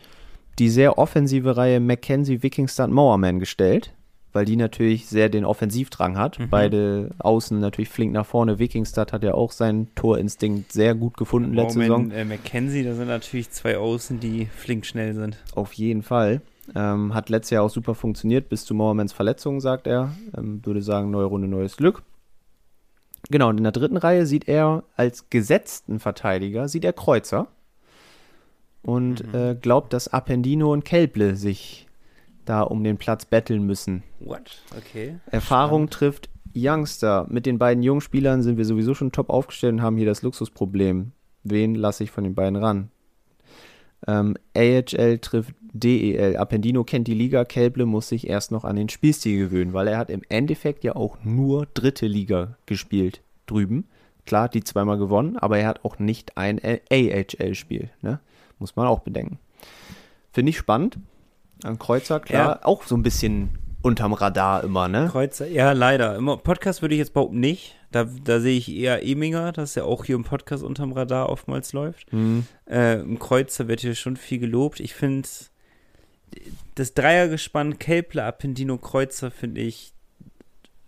[0.57, 3.93] die sehr offensive Reihe Mackenzie, Wikingstad, Mowerman gestellt,
[4.33, 6.39] weil die natürlich sehr den Offensivdrang hat.
[6.39, 6.49] Mhm.
[6.49, 8.57] Beide außen natürlich flink nach vorne.
[8.57, 12.11] Wikingstad hat ja auch seinen Torinstinkt sehr gut gefunden letzte Saison.
[12.11, 15.37] Äh, McKenzie, da sind natürlich zwei Außen, die flink schnell sind.
[15.53, 16.41] Auf jeden Fall.
[16.75, 20.13] Ähm, hat letztes Jahr auch super funktioniert, bis zu Mowermans Verletzung, sagt er.
[20.37, 22.03] Ähm, würde sagen, neue Runde, neues Glück.
[23.29, 27.47] Genau, und in der dritten Reihe sieht er als gesetzten Verteidiger, sieht er Kreuzer.
[28.83, 31.87] Und äh, glaubt, dass Appendino und Kelble sich
[32.45, 34.03] da um den Platz betteln müssen.
[34.19, 34.61] What?
[34.77, 35.17] Okay.
[35.29, 37.25] Erfahrung trifft Youngster.
[37.29, 40.21] Mit den beiden jungen Spielern sind wir sowieso schon top aufgestellt und haben hier das
[40.21, 41.11] Luxusproblem.
[41.43, 42.89] Wen lasse ich von den beiden ran?
[44.07, 46.37] Ähm, AHL trifft DEL.
[46.37, 49.97] Appendino kennt die Liga, Kelble muss sich erst noch an den Spielstil gewöhnen, weil er
[49.97, 53.85] hat im Endeffekt ja auch nur dritte Liga gespielt drüben.
[54.25, 57.89] Klar, die zweimal gewonnen, aber er hat auch nicht ein AHL-Spiel.
[58.01, 58.19] Ne?
[58.59, 59.39] Muss man auch bedenken.
[60.31, 60.97] Finde ich spannend.
[61.63, 65.07] Ein Kreuzer, klar, auch so ein bisschen unterm Radar immer, ne?
[65.09, 66.15] Kreuzer, ja, leider.
[66.15, 67.75] Im Podcast würde ich jetzt behaupten nicht.
[67.91, 71.73] Da, da sehe ich eher Eminger, dass er auch hier im Podcast unterm Radar oftmals
[71.73, 72.11] läuft.
[72.11, 72.45] Mhm.
[72.69, 74.79] Äh, Im Kreuzer wird hier schon viel gelobt.
[74.79, 75.27] Ich finde
[76.75, 79.93] das Dreiergespann Kelpler, Appendino, Kreuzer finde ich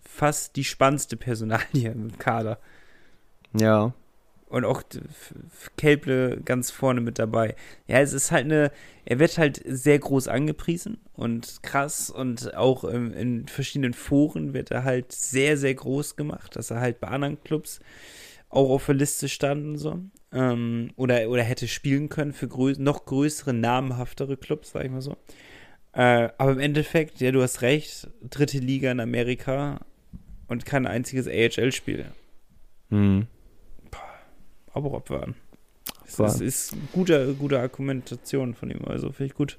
[0.03, 2.59] fast die spannendste Personalie im Kader.
[3.57, 3.93] Ja.
[4.49, 4.81] Und auch
[5.77, 7.55] Kelple ganz vorne mit dabei.
[7.87, 8.71] Ja, es ist halt eine,
[9.05, 14.71] er wird halt sehr groß angepriesen und krass und auch ähm, in verschiedenen Foren wird
[14.71, 17.79] er halt sehr, sehr groß gemacht, dass er halt bei anderen Clubs
[18.49, 19.99] auch auf der Liste stand und so.
[20.31, 25.01] Ähm, oder, oder hätte spielen können für grö noch größere, namhaftere Clubs, sag ich mal
[25.01, 25.17] so.
[25.93, 29.79] Äh, aber im Endeffekt, ja, du hast recht, dritte Liga in Amerika
[30.47, 32.05] und kein einziges AHL-Spiel.
[32.89, 33.27] Mhm.
[34.71, 35.35] Aber abwarten.
[36.17, 39.57] Das ist, ist gute, gute Argumentation von ihm, also finde ich gut.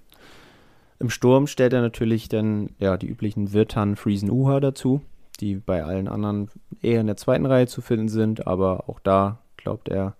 [0.98, 5.00] Im Sturm stellt er natürlich dann ja die üblichen Wirtan, Friesen, Uha dazu,
[5.40, 6.50] die bei allen anderen
[6.82, 10.16] eher in der zweiten Reihe zu finden sind, aber auch da glaubt er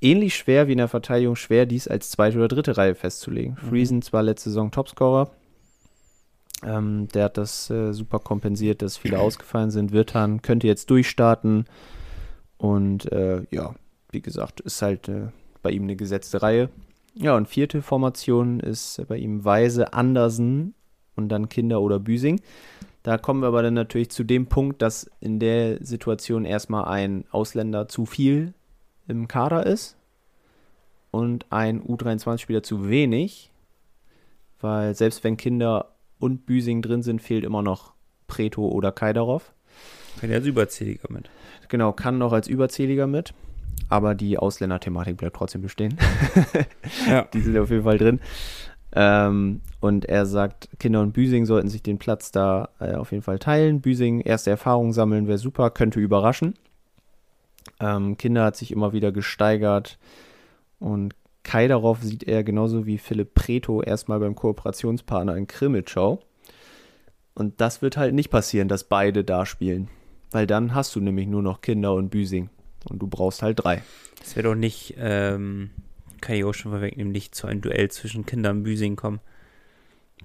[0.00, 3.56] ähnlich schwer wie in der Verteidigung schwer, dies als zweite oder dritte Reihe festzulegen.
[3.62, 3.68] Mhm.
[3.68, 5.30] Friesen zwar letzte Saison Topscorer,
[6.64, 9.92] ähm, der hat das äh, super kompensiert, dass viele ausgefallen sind.
[9.92, 11.66] Wirtan könnte jetzt durchstarten
[12.56, 13.74] und äh, ja,
[14.10, 15.28] wie gesagt, ist halt äh,
[15.62, 16.68] bei ihm eine gesetzte Reihe.
[17.14, 20.74] Ja, und vierte Formation ist bei ihm Weise, Andersen
[21.14, 22.40] und dann Kinder oder Büsing.
[23.02, 27.24] Da kommen wir aber dann natürlich zu dem Punkt, dass in der Situation erstmal ein
[27.30, 28.54] Ausländer zu viel
[29.08, 29.96] im Kader ist
[31.10, 33.50] und ein U23-Spieler zu wenig,
[34.60, 37.92] weil selbst wenn Kinder und Büsing drin sind, fehlt immer noch
[38.28, 39.52] Preto oder Kaidarov.
[40.20, 41.28] Kann ja als Überzähliger mit.
[41.68, 43.34] Genau, kann noch als Überzähliger mit,
[43.88, 45.96] aber die Ausländer-Thematik bleibt trotzdem bestehen.
[47.08, 47.22] Ja.
[47.32, 48.20] Die sind auf jeden Fall drin.
[48.94, 53.22] Ähm, und er sagt, Kinder und Büsing sollten sich den Platz da äh, auf jeden
[53.22, 53.80] Fall teilen.
[53.80, 56.54] Büsing erste Erfahrungen sammeln wäre super, könnte überraschen.
[57.80, 59.98] Ähm, Kinder hat sich immer wieder gesteigert
[60.78, 66.20] und Kaidarov sieht er genauso wie Philipp Preto erstmal beim Kooperationspartner in Krimitschau.
[67.34, 69.88] Und das wird halt nicht passieren, dass beide da spielen.
[70.30, 72.50] Weil dann hast du nämlich nur noch Kinder und Büsing.
[72.88, 73.82] Und du brauchst halt drei.
[74.22, 75.70] Es wird auch nicht, ähm,
[76.22, 79.20] kann ich auch schon vorwegnehmen, nicht zu einem Duell zwischen Kinder und Büsing kommen.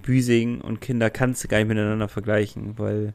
[0.02, 3.14] Büsing und Kinder kannst du gar nicht miteinander vergleichen, weil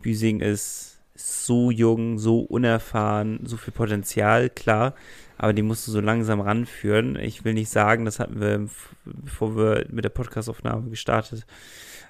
[0.00, 4.94] Büsing ist, so jung, so unerfahren, so viel Potenzial, klar,
[5.36, 7.16] aber die musst du so langsam ranführen.
[7.16, 8.68] Ich will nicht sagen, das hatten wir,
[9.04, 11.44] bevor wir mit der Podcastaufnahme gestartet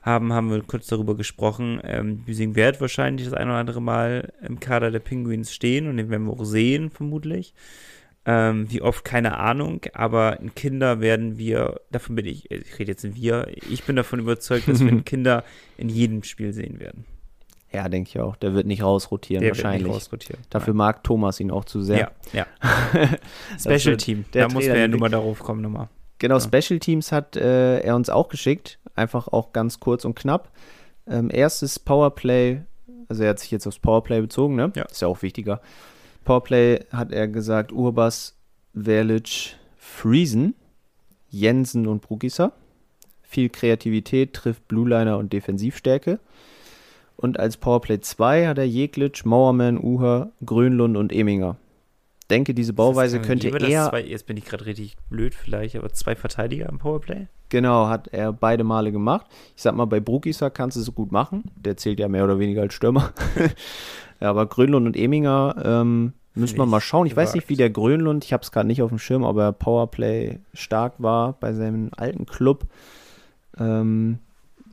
[0.02, 1.80] haben, haben wir kurz darüber gesprochen.
[1.84, 5.96] Ähm, Büsing wird wahrscheinlich das ein oder andere Mal im Kader der Penguins stehen und
[5.96, 7.54] den werden wir auch sehen, vermutlich.
[8.30, 12.90] Ähm, wie oft, keine Ahnung, aber in Kinder werden wir, davon bin ich, ich rede
[12.92, 15.44] jetzt in wir, ich bin davon überzeugt, dass wir in Kinder
[15.78, 17.06] in jedem Spiel sehen werden.
[17.72, 18.36] Ja, denke ich auch.
[18.36, 19.86] Der wird nicht rausrotieren, Der wird wahrscheinlich.
[19.86, 20.42] nicht rausrotieren.
[20.50, 22.12] Dafür mag Thomas ihn auch zu sehr.
[22.34, 23.08] Ja, ja.
[23.58, 25.88] Special wird Team, der da muss man ja nur mal darauf kommen nochmal.
[26.18, 26.40] Genau, Ja.
[26.60, 28.78] Special Teams hat äh, er uns auch geschickt.
[28.94, 30.50] Einfach auch ganz kurz und knapp.
[31.06, 32.60] Ähm, erstes Powerplay,
[33.08, 34.70] also er hat sich jetzt aufs Powerplay bezogen, ne?
[34.76, 34.84] Ja.
[34.84, 35.62] Ist ja auch wichtiger.
[36.28, 38.36] Powerplay hat er gesagt, Urbas,
[38.74, 40.54] Verlic, Friesen,
[41.30, 42.52] Jensen und Brugisa.
[43.22, 46.20] Viel Kreativität, trifft Blueliner und Defensivstärke.
[47.16, 51.56] Und als Powerplay 2 hat er Jeglitsch, Mauermann, Uher, Grönlund und Eminger.
[52.28, 56.14] Denke, diese Bauweise könnte eher Zwei, jetzt bin ich gerade richtig blöd vielleicht, aber zwei
[56.14, 57.28] Verteidiger im Powerplay?
[57.48, 59.24] Genau, hat er beide Male gemacht.
[59.56, 61.44] Ich sag mal, bei Brugisa kannst du es gut machen.
[61.56, 63.14] Der zählt ja mehr oder weniger als Stürmer.
[64.20, 67.06] ja, aber Grönlund und Eminger ähm, müssen wir mal schauen.
[67.06, 69.44] Ich weiß nicht, wie der Grönlund, ich habe es gerade nicht auf dem Schirm, aber
[69.44, 72.64] er Powerplay stark war bei seinem alten Club.
[73.58, 74.18] Ähm,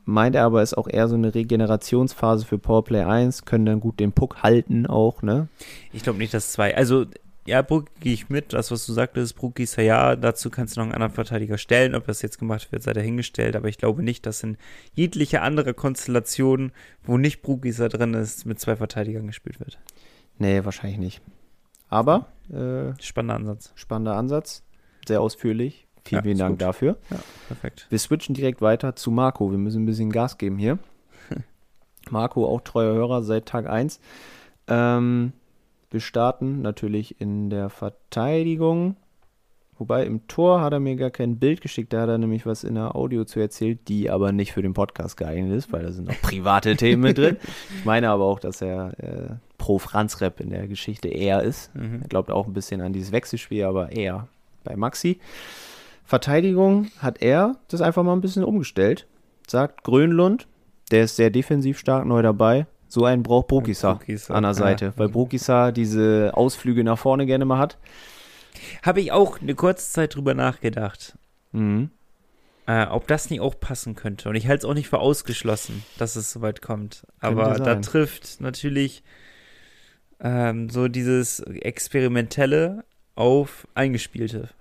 [0.05, 3.99] meint er aber, ist auch eher so eine Regenerationsphase für Powerplay 1, können dann gut
[3.99, 5.47] den Puck halten auch, ne?
[5.91, 6.75] Ich glaube nicht, dass zwei.
[6.75, 7.05] Also,
[7.47, 8.53] ja, Bruck gehe ich mit.
[8.53, 11.59] Das, was du sagtest, Bruck ist ja, ja, dazu kannst du noch einen anderen Verteidiger
[11.59, 11.93] stellen.
[11.93, 13.55] Ob das jetzt gemacht wird, sei dahingestellt.
[13.55, 14.57] Aber ich glaube nicht, dass in
[14.95, 16.71] jeglicher anderer Konstellation,
[17.03, 19.77] wo nicht Brugisa drin ist, mit zwei Verteidigern gespielt wird.
[20.39, 21.21] Nee, wahrscheinlich nicht.
[21.89, 23.71] Aber äh, Spannender Ansatz.
[23.75, 24.63] spannender Ansatz,
[25.07, 25.87] sehr ausführlich.
[26.03, 26.61] Vielen, Ja, vielen Dank gut.
[26.61, 26.97] dafür.
[27.47, 27.87] Perfekt.
[27.89, 29.49] Wir switchen direkt weiter zu Marco.
[29.51, 30.77] Wir müssen ein bisschen Gas geben hier.
[32.11, 33.99] Marco, auch treuer Hörer seit Tag 1.
[34.67, 35.33] Ähm,
[35.89, 38.97] wir starten natürlich in der Verteidigung.
[39.77, 41.91] Wobei im Tor hat er mir gar kein Bild geschickt.
[41.91, 44.73] Da hat er nämlich was in der Audio zu erzählt, die aber nicht für den
[44.73, 47.37] Podcast geeignet ist, weil da sind noch private Themen mit drin.
[47.79, 51.73] Ich meine aber auch, dass er äh, pro Franz-Rap in der Geschichte eher ist.
[51.73, 52.01] Mhm.
[52.03, 54.27] Er glaubt auch ein bisschen an dieses Wechselspiel, aber eher
[54.63, 55.19] bei Maxi.
[56.03, 59.07] Verteidigung hat er das einfach mal ein bisschen umgestellt.
[59.47, 60.45] Sagt Grönlund,
[60.91, 62.67] Der ist sehr defensiv stark, neu dabei.
[62.87, 63.99] So einen braucht Brokisa
[64.29, 64.53] an der ja.
[64.53, 67.79] Seite, weil Brokisa diese Ausflüge nach vorne gerne mal hat.
[68.83, 71.17] Habe ich auch eine kurze Zeit drüber nachgedacht,
[71.53, 71.89] Mhm.
[72.67, 74.29] äh, ob das nicht auch passen könnte.
[74.29, 77.07] Und ich halte es auch nicht für ausgeschlossen, dass es soweit kommt.
[77.19, 79.01] Aber da trifft natürlich
[80.19, 82.83] ähm, so dieses Experimentelle
[83.15, 84.49] auf Eingespielte.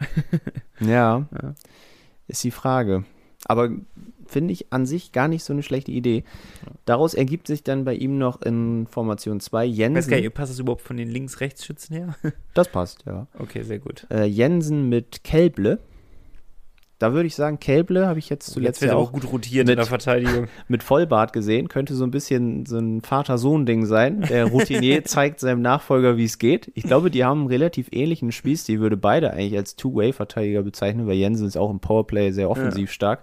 [0.81, 1.55] Ja, Ja.
[2.27, 3.05] ist die Frage.
[3.45, 3.71] Aber
[4.27, 6.25] finde ich an sich gar nicht so eine schlechte Idee.
[6.85, 10.11] Daraus ergibt sich dann bei ihm noch in Formation 2 Ich weiß gar Jensen.
[10.15, 12.17] nicht, passt das überhaupt von den Links-Rechts-Schützen her?
[12.55, 13.29] Das passt, ja.
[13.39, 14.07] Okay, sehr gut.
[14.11, 15.79] Äh, Jensen mit Kelble.
[17.05, 19.67] Da würde ich sagen, Kelble habe ich jetzt Jetzt zuletzt wird ja auch gut rotiert
[19.67, 20.49] mit- in der Verteidigung.
[20.69, 21.69] mit Vollbart gesehen.
[21.69, 24.23] Könnte so ein bisschen so ein Vater-Sohn-Ding sein.
[24.23, 26.73] Der Routinier zeigt seinem Nachfolger, wie es geht.
[26.75, 28.81] Ich glaube, die haben einen relativ ähnlichen Spielstil.
[28.81, 33.23] Würde beide eigentlich als Two-Way-Verteidiger bezeichnen, weil Jensen ist auch im Powerplay sehr offensiv stark.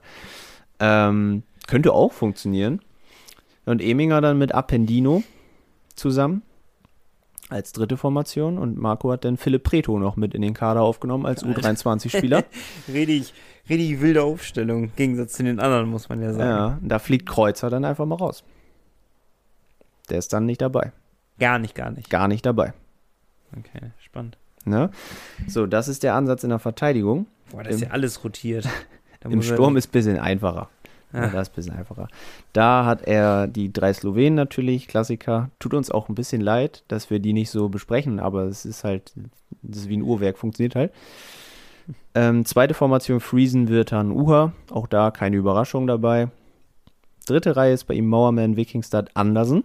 [0.79, 2.81] Ähm, könnte auch funktionieren.
[3.65, 5.23] Und Eminger dann mit Appendino
[5.95, 6.43] zusammen
[7.51, 11.25] als dritte Formation und Marco hat dann Philipp Preto noch mit in den Kader aufgenommen
[11.25, 12.45] als U23-Spieler.
[12.87, 13.33] Richtig,
[13.69, 16.49] richtig wilde Aufstellung, im Gegensatz zu den anderen, muss man ja sagen.
[16.49, 18.43] ja, da fliegt Kreuzer dann einfach mal raus.
[20.09, 20.91] Der ist dann nicht dabei.
[21.39, 22.09] Gar nicht, gar nicht.
[22.09, 22.73] Gar nicht dabei.
[23.57, 24.37] Okay, spannend.
[24.65, 24.89] Ne?
[25.47, 27.25] So, das ist der Ansatz in der Verteidigung.
[27.51, 28.67] Boah, das ist Im- ja alles rotiert.
[29.29, 30.69] Im Sturm ist ein bisschen einfacher.
[31.13, 32.07] Ja, das ist ein bisschen einfacher.
[32.53, 35.49] Da hat er die drei Slowenen natürlich, Klassiker.
[35.59, 38.83] Tut uns auch ein bisschen leid, dass wir die nicht so besprechen, aber es ist
[38.83, 39.11] halt,
[39.61, 40.91] das ist wie ein Uhrwerk, funktioniert halt.
[42.15, 44.53] Ähm, zweite Formation Friesen, Wirtan, Uha.
[44.69, 46.29] Auch da keine Überraschung dabei.
[47.25, 49.63] Dritte Reihe ist bei ihm Mauerman, Wikingstad, Andersen.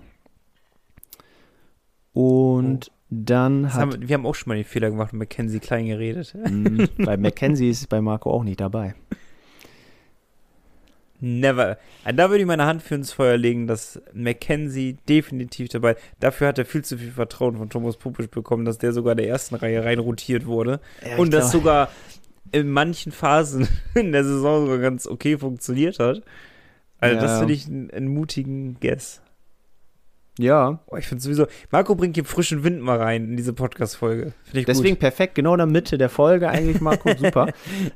[2.12, 5.60] Und dann Das hat haben, wir- haben auch schon mal den Fehler gemacht und Mackenzie
[5.60, 6.34] klein geredet.
[6.34, 8.94] Mm, bei Mackenzie ist bei Marco auch nicht dabei.
[11.20, 11.78] Never.
[12.04, 15.96] Ah, Da würde ich meine Hand für ins Feuer legen, dass Mackenzie definitiv dabei.
[16.20, 19.28] Dafür hat er viel zu viel Vertrauen von Thomas Pupisch bekommen, dass der sogar der
[19.28, 20.80] ersten Reihe rein rotiert wurde.
[21.08, 21.88] Ja, und das sogar
[22.52, 26.22] in manchen Phasen in der Saison sogar ganz okay funktioniert hat.
[26.98, 27.38] Also, das Ja.
[27.38, 29.20] finde ich einen, einen mutigen Guess.
[30.38, 34.32] Ja, Oh, ich finde sowieso, Marco bringt hier frischen Wind mal rein in diese Podcast-Folge.
[34.52, 35.00] Deswegen gut.
[35.00, 37.52] perfekt, genau in der Mitte der Folge eigentlich, Marco, super.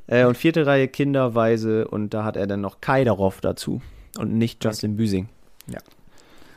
[0.06, 3.82] Äh, und vierte Reihe Kinderweise und da hat er dann noch Kaidarov dazu
[4.18, 5.28] und nicht Justin Büsing.
[5.66, 5.80] Ja.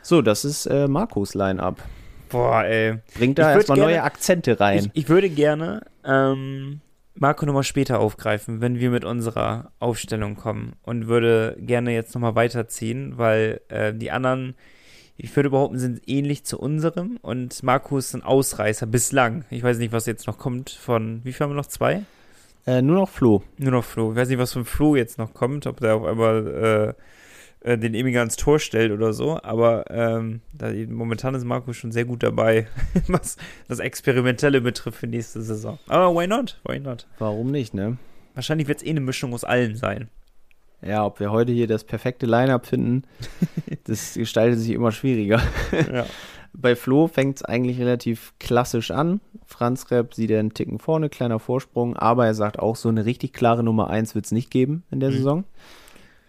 [0.01, 1.83] So, das ist äh, Marcos Line-Up.
[2.29, 2.99] Boah, ey.
[3.15, 4.89] Bringt da erstmal gerne- neue Akzente rein.
[4.93, 6.79] Ich, ich würde gerne ähm,
[7.15, 12.35] Marco nochmal später aufgreifen, wenn wir mit unserer Aufstellung kommen und würde gerne jetzt nochmal
[12.35, 14.55] weiterziehen, weil äh, die anderen,
[15.23, 19.45] ich würde behaupten, sind ähnlich zu unserem und Marco ist ein Ausreißer bislang.
[19.49, 21.65] Ich weiß nicht, was jetzt noch kommt von, wie viel haben wir noch?
[21.65, 22.03] Zwei?
[22.67, 23.41] Äh, nur noch Flo.
[23.57, 24.11] Nur noch Flo.
[24.11, 26.95] Ich weiß nicht, was von Flo jetzt noch kommt, ob der auf einmal
[27.63, 31.71] äh, äh, den Emiger ans Tor stellt oder so, aber ähm, da, momentan ist Marco
[31.71, 32.67] schon sehr gut dabei,
[33.07, 33.37] was
[33.69, 35.79] das Experimentelle betrifft für nächste Saison.
[35.87, 36.59] Aber why not?
[36.65, 37.07] Why not?
[37.19, 37.97] Warum nicht, ne?
[38.33, 40.09] Wahrscheinlich wird es eh eine Mischung aus allen sein.
[40.85, 43.03] Ja, ob wir heute hier das perfekte Line-Up finden,
[43.85, 45.41] das gestaltet sich immer schwieriger.
[45.91, 46.05] ja.
[46.55, 49.21] Bei Flo fängt es eigentlich relativ klassisch an.
[49.47, 53.05] Franz Repp sieht er einen Ticken vorne, kleiner Vorsprung, aber er sagt auch, so eine
[53.05, 55.13] richtig klare Nummer 1 wird es nicht geben in der Mhm.
[55.15, 55.43] Saison.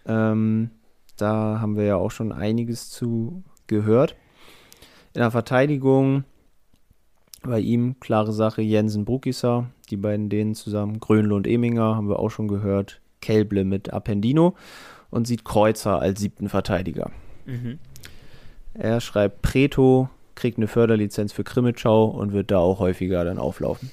[0.07, 0.71] Ähm,
[1.19, 4.17] da haben wir ja auch schon einiges zu gehört.
[5.13, 6.25] In der Verteidigung
[7.43, 11.01] bei ihm, klare Sache, Jensen Brukisa, die beiden denen zusammen.
[11.01, 13.03] Grönle und Eminger haben wir auch schon gehört.
[13.25, 14.55] Kelble mit Appendino
[15.11, 17.11] und sieht Kreuzer als siebten Verteidiger.
[17.47, 17.79] Mhm.
[18.75, 23.91] Er schreibt Preto, kriegt eine Förderlizenz für Krimitschau und wird da auch häufiger dann auflaufen.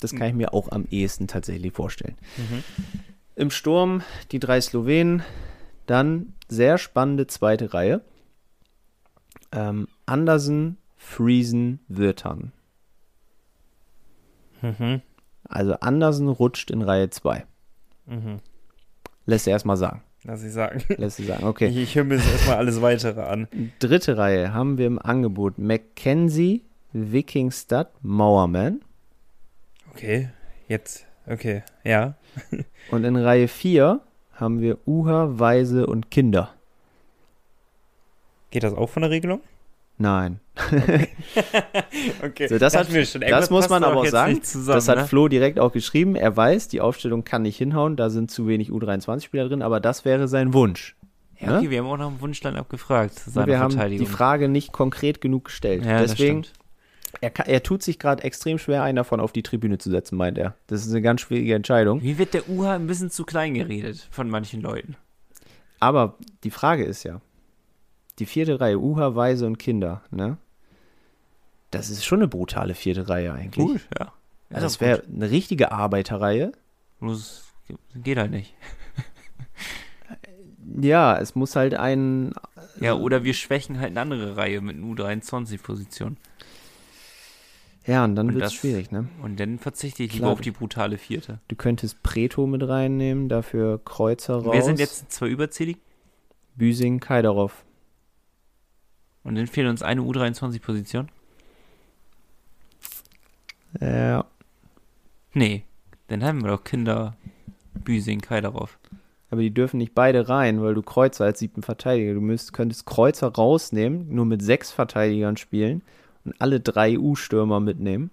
[0.00, 2.16] Das kann ich mir auch am ehesten tatsächlich vorstellen.
[2.36, 2.64] Mhm.
[3.36, 4.02] Im Sturm
[4.32, 5.22] die drei Slowenen,
[5.86, 8.00] dann sehr spannende zweite Reihe.
[9.52, 12.50] Ähm, Andersen, Friesen, Wirtan.
[14.60, 15.02] Mhm.
[15.44, 17.46] Also Andersen rutscht in Reihe 2.
[18.06, 18.40] Mhm.
[19.26, 20.02] Lässt er erstmal sagen.
[20.24, 20.82] Lass ich sagen.
[20.88, 21.44] Lässt er sagen.
[21.44, 21.66] Okay.
[21.68, 23.48] Ich, ich höre mir jetzt erstmal alles weitere an.
[23.78, 26.62] Dritte Reihe haben wir im Angebot Mackenzie,
[26.92, 28.82] Wikingstad, Mauerman.
[29.92, 30.30] Okay,
[30.68, 31.06] jetzt.
[31.26, 32.14] Okay, ja.
[32.90, 34.00] Und in Reihe 4
[34.34, 36.54] haben wir Uha, Weise und Kinder.
[38.50, 39.40] Geht das auch von der Regelung?
[40.02, 40.40] Nein.
[42.22, 42.48] Okay.
[42.48, 43.20] So, das hat- Dachten wir schon.
[43.22, 44.42] das muss man aber auch sagen.
[44.42, 45.06] Zusammen, das hat ne?
[45.06, 46.16] Flo direkt auch geschrieben.
[46.16, 50.04] Er weiß, die Aufstellung kann nicht hinhauen, da sind zu wenig U23-Spieler drin, aber das
[50.04, 50.96] wäre sein Wunsch.
[51.38, 53.14] Ja, okay, wir haben auch nach dem Wunschland abgefragt.
[53.26, 55.84] Und Seine wir haben die Frage nicht konkret genug gestellt.
[55.84, 56.52] ja, Deswegen, das
[57.20, 60.16] er, kann, er tut sich gerade extrem schwer, einen davon auf die Tribüne zu setzen,
[60.16, 60.54] meint er.
[60.66, 62.02] Das ist eine ganz schwierige Entscheidung.
[62.02, 64.96] Wie wird der UHA ein bisschen zu klein geredet von manchen Leuten?
[65.80, 67.20] Aber die Frage ist ja,
[68.18, 70.36] die vierte Reihe, Uha, Weise und Kinder, ne?
[71.70, 73.66] Das ist schon eine brutale vierte Reihe eigentlich.
[73.66, 74.12] Gut, ja.
[74.50, 76.52] Ja, das wäre eine richtige Arbeiterreihe.
[77.00, 77.44] Bloß
[77.94, 78.54] geht halt nicht.
[80.80, 82.32] Ja, es muss halt ein.
[82.80, 86.16] Ja, oder wir schwächen halt eine andere Reihe mit einer U23-Position.
[87.86, 89.08] Ja, und dann wird es das- schwierig, ne?
[89.22, 90.18] Und dann verzichte ich Klar.
[90.20, 91.40] lieber auf die brutale vierte.
[91.48, 94.54] Du könntest Preto mit reinnehmen, dafür Kreuzer raus.
[94.54, 95.78] Wir sind jetzt zwei überzählig
[96.54, 97.64] Büsing, Kaidarov.
[99.24, 101.08] Und dann fehlt uns eine U23-Position.
[103.80, 104.24] Ja.
[105.34, 105.64] Nee,
[106.08, 107.16] dann haben wir doch Kinder,
[107.74, 108.78] Büsing, Kaidarov.
[109.30, 112.12] Aber die dürfen nicht beide rein, weil du Kreuzer als siebten Verteidiger.
[112.12, 115.80] Du müsst, könntest Kreuzer rausnehmen, nur mit sechs Verteidigern spielen
[116.24, 118.10] und alle drei U-Stürmer mitnehmen.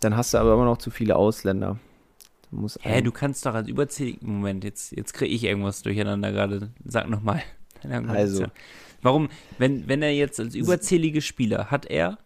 [0.00, 1.78] Dann hast du aber immer noch zu viele Ausländer.
[2.50, 4.20] Du Hä, du kannst doch als überzählig.
[4.22, 6.70] Moment, jetzt, jetzt kriege ich irgendwas durcheinander gerade.
[6.84, 7.42] Sag nochmal.
[8.08, 8.44] Also.
[9.02, 9.28] Warum,
[9.58, 12.18] wenn, wenn er jetzt als überzählige Spieler hat er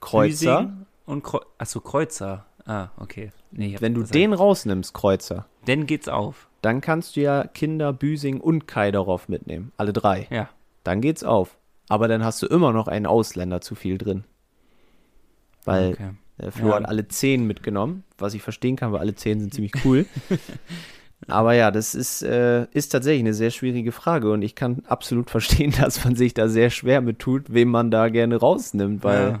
[0.00, 0.62] Kreuzer.
[0.62, 2.46] Büsing und Kreu Achso, Kreuzer.
[2.64, 3.30] Ah, okay.
[3.52, 6.48] Nee, Wenn du den rausnimmst, Kreuzer, Dann geht's auf.
[6.62, 9.72] dann kannst du ja Kinder, Büsing und Kaidarov mitnehmen.
[9.76, 10.26] Alle drei.
[10.30, 10.48] Ja.
[10.82, 11.56] Dann geht's auf.
[11.88, 14.24] Aber dann hast du immer noch einen Ausländer zu viel drin.
[15.64, 16.10] Weil Okay.
[16.38, 16.74] Der Flo Ja.
[16.74, 20.04] hat alle zehn mitgenommen, was ich verstehen kann, weil alle zehn sind ziemlich cool.
[21.28, 25.30] Aber ja, das ist, äh, ist tatsächlich eine sehr schwierige Frage und ich kann absolut
[25.36, 29.22] verstehen, dass man sich da sehr schwer mit tut, wem man da gerne rausnimmt, weil
[29.22, 29.40] ja, ja.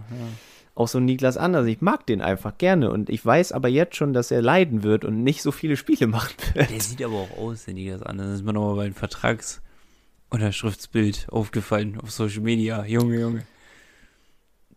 [0.74, 3.94] auch so ein Niklas Anders, ich mag den einfach gerne und ich weiß aber jetzt
[3.96, 6.70] schon, dass er leiden wird und nicht so viele Spiele machen wird.
[6.70, 8.18] Der sieht aber auch aus, wenn die das an.
[8.18, 12.84] Das ist mir nochmal beim Vertragsunterschriftsbild aufgefallen auf Social Media.
[12.84, 13.46] Junge, Junge.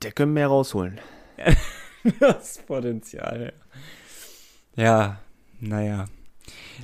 [0.03, 0.99] Der können mehr rausholen.
[2.21, 3.51] Das Potenzial.
[4.77, 5.19] Ja,
[5.59, 6.05] naja.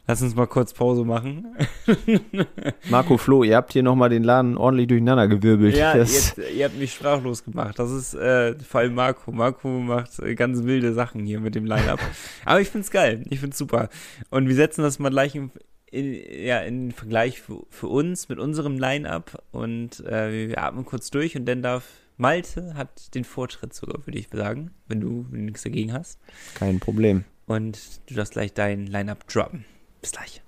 [0.08, 1.56] Lass uns mal kurz Pause machen.
[2.90, 5.76] Marco Flo, ihr habt hier nochmal den Laden ordentlich durcheinander gewirbelt.
[5.76, 7.80] Ja, jetzt, ihr habt mich sprachlos gemacht.
[7.80, 9.32] Das ist äh, vor allem Marco.
[9.32, 12.00] Marco macht äh, ganz wilde Sachen hier mit dem Line-Up.
[12.46, 13.24] Aber ich find's geil.
[13.30, 13.90] Ich find's super.
[14.30, 15.52] Und wir setzen das mal gleich in,
[15.92, 19.44] in, ja, in Vergleich für, für uns mit unserem Line-Up.
[19.52, 21.86] Und äh, wir atmen kurz durch und dann darf
[22.18, 26.20] Malte hat den Vortritt sogar, würde ich sagen, wenn du wenn du nichts dagegen hast.
[26.54, 27.26] Kein Problem.
[27.46, 27.78] Und
[28.10, 29.66] du darfst gleich dein Line-Up droppen.
[30.06, 30.42] Bis gleich.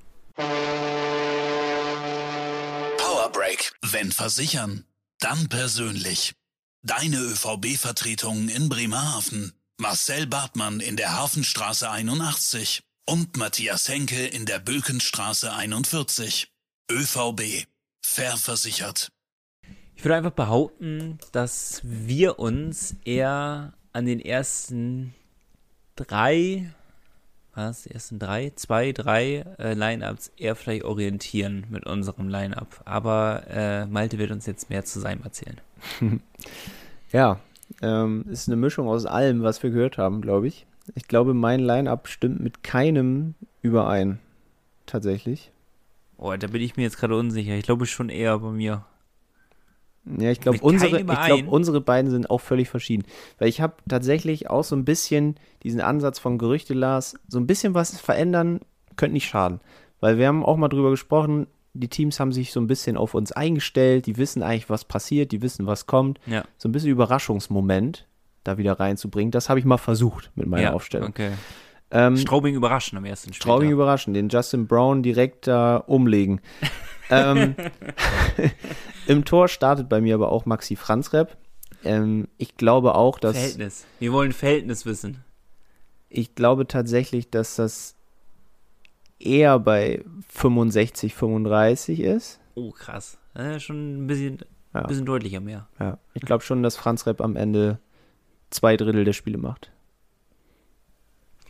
[2.99, 3.73] Power Break.
[3.81, 4.85] Wenn versichern,
[5.19, 6.35] dann persönlich.
[6.83, 9.53] Deine ÖVB-Vertretung in Bremerhaven.
[9.77, 16.53] Marcel Bartmann in der Hafenstraße 81 und Matthias Henke in der Bökenstraße 41.
[16.91, 17.65] ÖVB.
[18.03, 19.11] Fair versichert.
[19.95, 25.15] Ich würde einfach behaupten, dass wir uns eher an den ersten
[25.95, 26.71] drei,
[27.57, 32.81] was, die ersten drei, zwei, drei äh, Line-Ups eher vielleicht orientieren mit unserem Line-Up.
[32.85, 35.59] Aber äh, Malte wird uns jetzt mehr zu seinem erzählen.
[37.13, 37.39] Ja,
[37.81, 40.65] ähm, ist eine Mischung aus allem, was wir gehört haben, glaube ich.
[40.95, 44.19] Ich glaube, mein Line-Up stimmt mit keinem überein.
[44.85, 45.51] Tatsächlich.
[46.17, 47.53] Oh, da bin ich mir jetzt gerade unsicher.
[47.53, 48.83] Ich glaube schon eher bei mir.
[50.19, 53.03] Ja, ich glaube, unsere, ich glaub, unsere beiden sind auch völlig verschieden.
[53.39, 57.47] Weil ich habe tatsächlich auch so ein bisschen diesen Ansatz von Gerüchte, Lars, so ein
[57.47, 58.61] bisschen was verändern,
[58.95, 59.59] könnte nicht schaden.
[59.99, 63.13] Weil wir haben auch mal drüber gesprochen, die Teams haben sich so ein bisschen auf
[63.13, 66.19] uns eingestellt, die wissen eigentlich, was passiert, die wissen, was kommt.
[66.25, 66.43] Ja.
[66.57, 68.07] So ein bisschen Überraschungsmoment
[68.43, 69.31] da wieder reinzubringen.
[69.31, 71.09] Das habe ich mal versucht mit meiner ja, Aufstellung.
[71.09, 71.31] Okay.
[71.89, 73.41] Ähm, Straubing überraschen am ersten Spiel.
[73.43, 76.41] Straubing überraschen, den Justin Brown direkt da umlegen.
[77.09, 77.55] ähm,
[79.07, 81.37] Im Tor startet bei mir aber auch Maxi Franzrep.
[81.83, 83.85] Ähm, ich glaube auch, dass Verhältnis.
[83.99, 85.23] Wir wollen Verhältnis wissen.
[86.09, 87.95] ich glaube tatsächlich, dass das
[89.19, 92.39] eher bei 65, 35 ist.
[92.55, 93.17] Oh, krass.
[93.33, 94.39] Äh, schon ein bisschen,
[94.73, 94.81] Ja.
[94.81, 95.67] bisschen deutlicher mehr.
[95.79, 97.79] Ja, ich glaube schon, dass Franzrep am Ende
[98.49, 99.71] zwei Drittel der Spiele macht.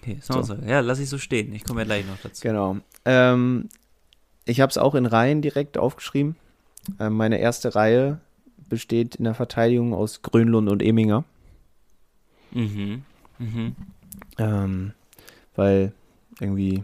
[0.08, 0.42] Okay, so.
[0.42, 0.56] so.
[0.66, 1.54] Ja, lass ich so stehen.
[1.54, 2.42] Ich komme ja gleich noch dazu.
[2.42, 2.78] Genau.
[3.04, 3.68] Ähm,
[4.46, 6.38] ich habe es auch in Reihen direkt aufgeschrieben.
[7.00, 8.22] Ähm, meine erste Reihe
[8.70, 11.26] besteht in der Verteidigung aus Grönlund und Eminger.
[12.52, 13.04] Mhm.
[13.38, 13.76] Mhm.
[14.38, 14.94] Ähm,
[15.56, 15.92] weil
[16.40, 16.84] irgendwie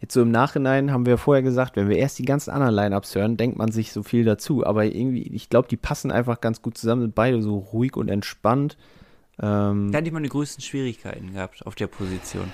[0.00, 3.16] jetzt so im Nachhinein haben wir vorher gesagt, wenn wir erst die ganzen anderen Line-Ups
[3.16, 4.64] hören, denkt man sich so viel dazu.
[4.64, 8.08] Aber irgendwie, ich glaube, die passen einfach ganz gut zusammen, sind beide so ruhig und
[8.08, 8.76] entspannt.
[9.42, 12.52] Ähm, Da hatte ich meine größten Schwierigkeiten gehabt auf der Position.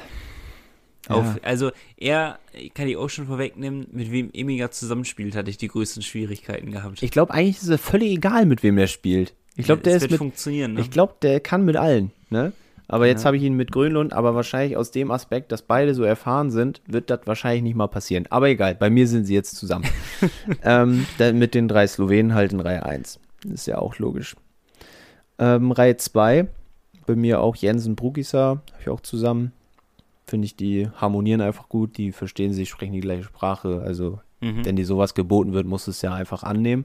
[1.09, 1.15] Ja.
[1.15, 2.39] Auf, also er,
[2.75, 7.03] kann ich auch schon vorwegnehmen, mit wem Emiger zusammenspielt, hatte ich die größten Schwierigkeiten gehabt.
[7.03, 9.35] ich glaube, eigentlich ist es völlig egal, mit wem der spielt.
[9.57, 10.81] Ich glaube, Ja, der ist mit, funktionieren, ne?
[10.81, 12.53] Ich glaube, der kann mit allen, ne?
[12.89, 13.27] Aber jetzt Ja.
[13.27, 16.83] habe ich ihn mit Grönlund, aber wahrscheinlich aus dem Aspekt, dass beide so erfahren sind,
[16.87, 18.27] wird das wahrscheinlich nicht mal passieren.
[18.31, 19.87] Aber egal, bei mir sind sie jetzt zusammen.
[20.63, 23.19] ähm, dann mit den drei Slowenen halt in Reihe 1.
[23.53, 24.37] Ist ja auch logisch.
[25.39, 26.47] Ähm, Reihe 2,
[27.07, 29.53] bei mir auch Jensen Brugisa, habe ich auch zusammen.
[30.27, 33.83] Finde ich, die harmonieren einfach gut, die verstehen sich, sprechen die gleiche Sprache.
[33.85, 34.65] Also, Mhm.
[34.67, 36.85] wenn dir sowas geboten wird, musst du es ja einfach annehmen.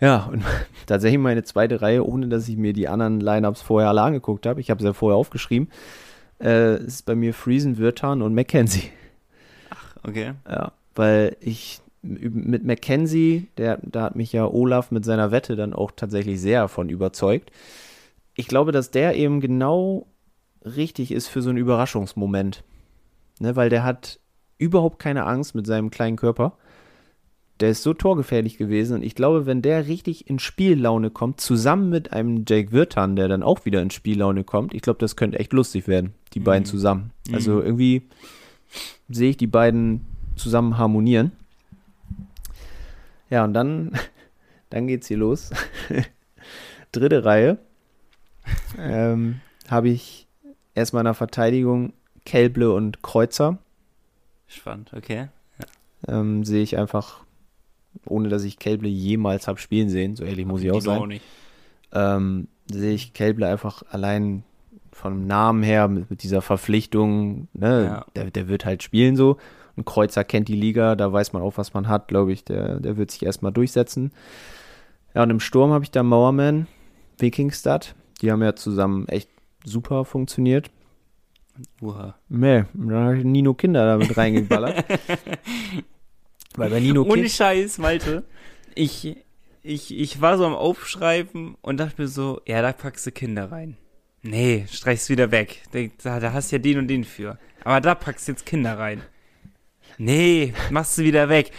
[0.00, 0.42] Ja, und
[0.86, 4.60] tatsächlich meine zweite Reihe, ohne dass ich mir die anderen Lineups vorher alle angeguckt habe,
[4.60, 5.68] ich habe sie ja vorher aufgeschrieben,
[6.42, 8.90] äh, ist bei mir Friesen, Wirtan und Mackenzie.
[10.02, 10.32] Okay.
[10.48, 15.72] Ja, weil ich mit Mackenzie, der, da hat mich ja Olaf mit seiner Wette dann
[15.72, 17.50] auch tatsächlich sehr von überzeugt.
[18.36, 20.06] Ich glaube, dass der eben genau
[20.64, 22.62] richtig ist für so einen Überraschungsmoment.
[23.40, 24.18] Ne, weil der hat
[24.58, 26.52] überhaupt keine Angst mit seinem kleinen Körper.
[27.60, 31.88] Der ist so torgefährlich gewesen und ich glaube, wenn der richtig in Spiellaune kommt, zusammen
[31.88, 35.38] mit einem Jake Wirtan, der dann auch wieder in Spiellaune kommt, ich glaube, das könnte
[35.38, 36.70] echt lustig werden, die beiden Mhm.
[36.70, 37.10] zusammen.
[37.32, 37.62] Also Mhm.
[37.62, 38.02] irgendwie
[39.08, 40.04] sehe ich die beiden
[40.36, 41.32] zusammen harmonieren.
[43.30, 43.92] Ja, und dann,
[44.70, 45.50] dann geht's hier los.
[46.92, 47.58] Dritte Reihe.
[48.78, 50.26] Ähm, Habe ich
[50.74, 51.92] erstmal in der Verteidigung
[52.24, 53.58] Kelble und Kreuzer.
[54.48, 55.28] Spannend, okay.
[56.08, 57.20] Ähm, sehe ich einfach,
[58.04, 61.24] ohne dass ich Kelble jemals habe spielen sehen, so ehrlich muss ich auch sein, nicht.
[61.92, 64.44] ähm, sehe ich Kelble einfach allein
[64.92, 68.06] vom Namen her mit, mit dieser Verpflichtung, ne, Ja.
[68.14, 69.36] der, der wird halt spielen so.
[69.76, 72.44] Ein Kreuzer kennt die Liga, da weiß man auch, was man hat, glaube ich.
[72.44, 74.10] Der, der wird sich erstmal durchsetzen.
[75.14, 76.66] Ja, und im Sturm habe ich da Mauerman,
[77.18, 77.94] Wikingstad.
[78.20, 79.30] Die haben ja zusammen echt
[79.64, 80.70] super funktioniert.
[81.80, 82.18] Uha.
[82.28, 84.84] Nee, da habe ich Nino Kinder damit reingeballert.
[86.56, 87.28] Weil bei Nino Ohne.
[87.28, 88.24] Scheiß, Malte.
[88.74, 89.16] Ich,
[89.62, 93.50] ich, ich war so am Aufschreiben und dachte mir so, ja, da packst du Kinder
[93.50, 93.76] rein.
[94.22, 95.62] Nee, streichst wieder weg.
[96.02, 97.38] Da, da hast du ja den und den für.
[97.64, 99.02] Aber da packst du jetzt Kinder rein.
[99.98, 101.52] Nee, machst du wieder weg.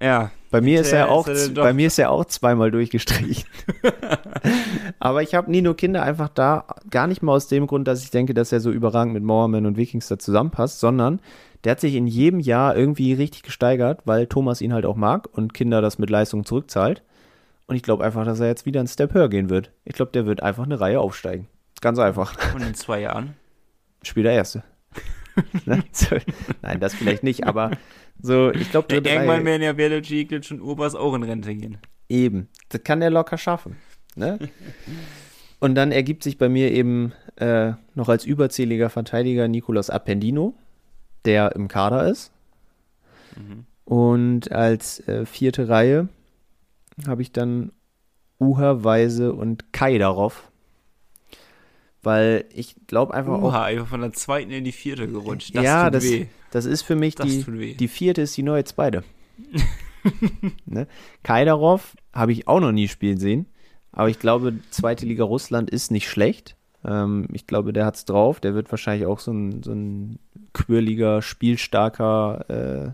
[0.00, 0.30] Ja.
[0.54, 3.42] Bei mir ist er auch, ist er bei mir ist er auch zweimal durchgestrichen.
[5.00, 8.12] Aber ich habe Nino Kinder einfach da gar nicht mal aus dem Grund, dass ich
[8.12, 11.18] denke, dass er so überragend mit Mauerman und Wikingster zusammenpasst, sondern
[11.64, 15.28] der hat sich in jedem Jahr irgendwie richtig gesteigert, weil Thomas ihn halt auch mag
[15.32, 17.02] und Kinder das mit Leistung zurückzahlt.
[17.66, 19.72] Und ich glaube einfach, dass er jetzt wieder einen Step höher gehen wird.
[19.84, 21.48] Ich glaube, der wird einfach eine Reihe aufsteigen.
[21.80, 22.36] Ganz einfach.
[22.54, 23.34] Und in zwei Jahren.
[24.04, 24.62] Spiel der Erste.
[25.64, 25.82] ne?
[26.62, 27.72] nein, das vielleicht nicht, aber
[28.24, 31.54] so, ich glaube, Ja, dritte irgendwann werden ja Belic, Jiglic und Urbas auch in Rente
[31.54, 31.78] gehen.
[32.08, 32.48] Eben.
[32.70, 33.76] Das kann der locker schaffen.
[34.16, 34.38] Ne?
[35.60, 40.54] Und dann ergibt sich bei mir eben äh, noch als überzähliger Verteidiger Nicolas Appendino,
[41.24, 42.32] der im Kader ist.
[43.84, 46.08] Und als äh, vierte Reihe
[47.06, 47.72] habe ich dann
[48.38, 50.50] Uha, Weise und Kai darauf.
[52.02, 55.54] Weil ich glaube einfach auch, Uha, einfach von der zweiten in die vierte gerutscht.
[55.56, 56.26] Das Ja, das- weh.
[56.54, 59.02] Das ist für mich Das die, die vierte ist die neue zweite.
[60.66, 60.86] ne?
[61.22, 63.46] Kaidarov habe ich auch noch nie spielen sehen,
[63.92, 66.56] aber ich glaube, zweite Liga Russland ist nicht schlecht.
[66.84, 68.40] Ähm, ich glaube, der hat's drauf.
[68.40, 70.18] Der wird wahrscheinlich auch so ein, so ein
[70.52, 72.44] quirliger, spielstarker.
[72.48, 72.92] Äh,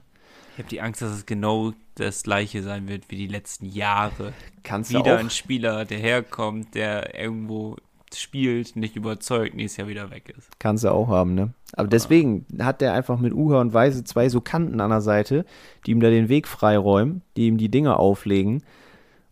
[0.53, 4.33] Ich habe die Angst, dass es genau das gleiche sein wird wie die letzten Jahre.
[4.63, 5.19] kannst du Wieder auch.
[5.19, 7.77] ein Spieler, der herkommt, der irgendwo
[8.15, 10.49] spielt, nicht überzeugt, nächstes Jahr wieder weg ist.
[10.59, 11.53] Kannst du auch haben, ne?
[11.75, 15.45] Aber deswegen hat der einfach mit Uha und Weise zwei so Kanten an der Seite,
[15.87, 18.63] die ihm da den Weg freiräumen, die ihm die Dinger auflegen.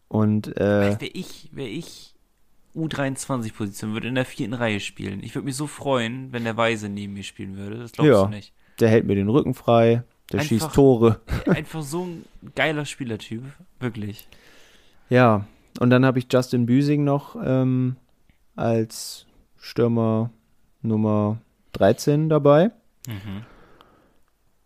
[0.08, 0.60] Und äh,
[1.00, 2.14] Wäre ich, wäre ich
[2.76, 5.22] U23-Position, würde in der vierten Reihe spielen.
[5.22, 7.78] Ich würde mich so freuen, wenn der Weise neben mir spielen würde.
[7.78, 8.22] Das glaubst Ja.
[8.24, 8.52] du nicht.
[8.80, 11.20] der hält mir den Rücken frei, der Einfach- schießt Tore.
[11.46, 12.24] Einfach so ein
[12.54, 13.42] geiler Spielertyp.
[13.80, 14.28] Wirklich.
[15.10, 15.46] Ja,
[15.80, 17.96] und dann habe ich Justin Büsing noch ähm,
[18.58, 20.30] als Stürmer
[20.82, 21.38] Nummer
[21.72, 22.70] 13 dabei.
[23.06, 23.44] Mhm.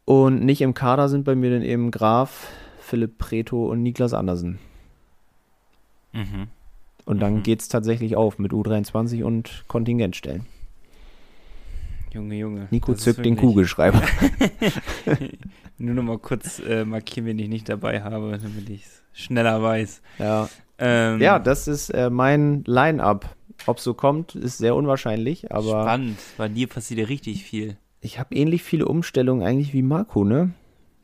[0.04, 2.48] Und nicht im Kader sind bei mir dann eben Graf,
[2.80, 4.58] Philipp Preto und Niklas Andersen.
[6.12, 6.48] Mhm.
[7.04, 7.42] Und dann Mhm.
[7.42, 10.46] geht's tatsächlich auf mit U23 und Kontingentstellen.
[12.12, 12.68] Junge, Junge.
[12.70, 14.02] Nico zückt den Kugelschreiber.
[15.78, 19.62] Nur noch mal kurz äh, markieren, wenn ich nicht dabei habe, damit ich es schneller
[19.62, 20.02] weiß.
[20.18, 20.48] ja.
[20.78, 23.36] Ähm, ja, das ist äh, mein Line-Up.
[23.66, 26.18] Ob so kommt, ist sehr unwahrscheinlich, aber spannend.
[26.36, 27.76] Bei dir passiert ja richtig viel.
[28.00, 30.52] ich habe ähnlich viele Umstellungen eigentlich wie Marco, ne?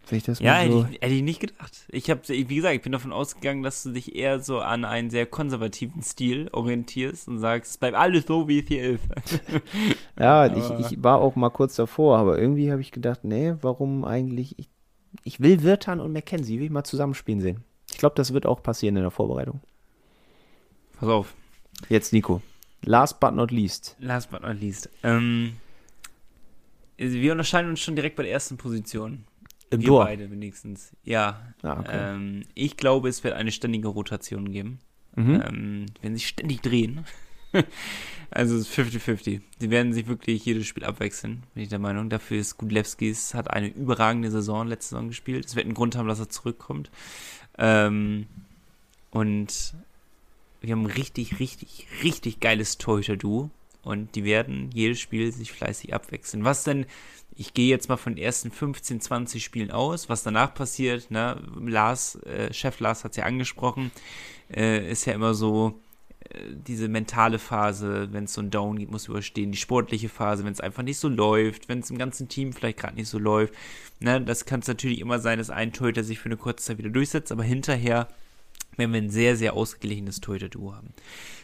[0.08, 0.86] Wenn ich das Ja, mal hätte, so.
[0.90, 1.84] ich, hätte ich nicht gedacht.
[1.90, 5.10] Ich habe, wie gesagt, ich bin davon ausgegangen, dass du dich eher so an einen
[5.10, 9.02] sehr konservativen Stil orientierst und sagst, es bleibt alles so, wie es hier ist.
[10.18, 14.04] Ja, ich, ich war auch mal kurz davor, aber irgendwie habe ich gedacht, nee, warum
[14.04, 14.58] eigentlich?
[14.58, 14.68] Ich,
[15.24, 17.64] ich will Wirtan und Mackenzie, will ich mal zusammenspielen sehen.
[17.90, 19.60] Ich glaube, das wird auch passieren in der Vorbereitung.
[20.98, 21.34] Pass auf.
[21.88, 22.42] Jetzt Nico.
[22.82, 23.96] Last but not least.
[23.98, 24.88] Last but not least.
[25.02, 25.54] Ähm,
[26.96, 29.24] wir unterscheiden uns schon direkt bei der ersten Position.
[29.70, 30.04] Im wir Tor.
[30.04, 30.92] beide wenigstens.
[31.04, 31.42] Ja.
[31.62, 32.14] Ah, okay.
[32.14, 34.78] Ähm, ich glaube, es wird eine ständige Rotation geben.
[35.14, 35.42] Mhm.
[35.46, 37.04] Ähm, werden sich ständig drehen.
[38.30, 39.40] also es ist 50-50.
[39.58, 42.08] Sie werden sich wirklich jedes Spiel abwechseln, bin ich der Meinung.
[42.08, 45.44] Dafür ist Gudlewskis, hat eine überragende Saison letzte Saison gespielt.
[45.44, 46.90] Es wird einen Grund haben, dass er zurückkommt.
[47.58, 48.26] Ähm,
[49.10, 49.74] und
[50.60, 53.50] wir haben richtig, richtig, richtig geiles Torhüter-Duo.
[53.82, 56.44] Und die werden jedes Spiel sich fleißig abwechseln.
[56.44, 56.84] Was denn,
[57.34, 61.40] ich gehe jetzt mal von den ersten 15, 20 Spielen aus, was danach passiert, ne?
[61.60, 63.90] Lars, äh, Chef Lars hat es ja angesprochen,
[64.54, 65.80] äh, ist ja immer so,
[66.20, 69.52] äh, diese mentale Phase, wenn es so ein Down gibt, muss überstehen.
[69.52, 72.78] Die sportliche Phase, wenn es einfach nicht so läuft, wenn es im ganzen Team vielleicht
[72.78, 73.54] gerade nicht so läuft.
[74.00, 76.78] Ne, das kann es natürlich immer sein, dass ein Torhüter sich für eine kurze Zeit
[76.78, 78.08] wieder durchsetzt, aber hinterher
[78.76, 80.92] werden wir ein sehr, sehr ausgeglichenes Torhüter-Duo haben.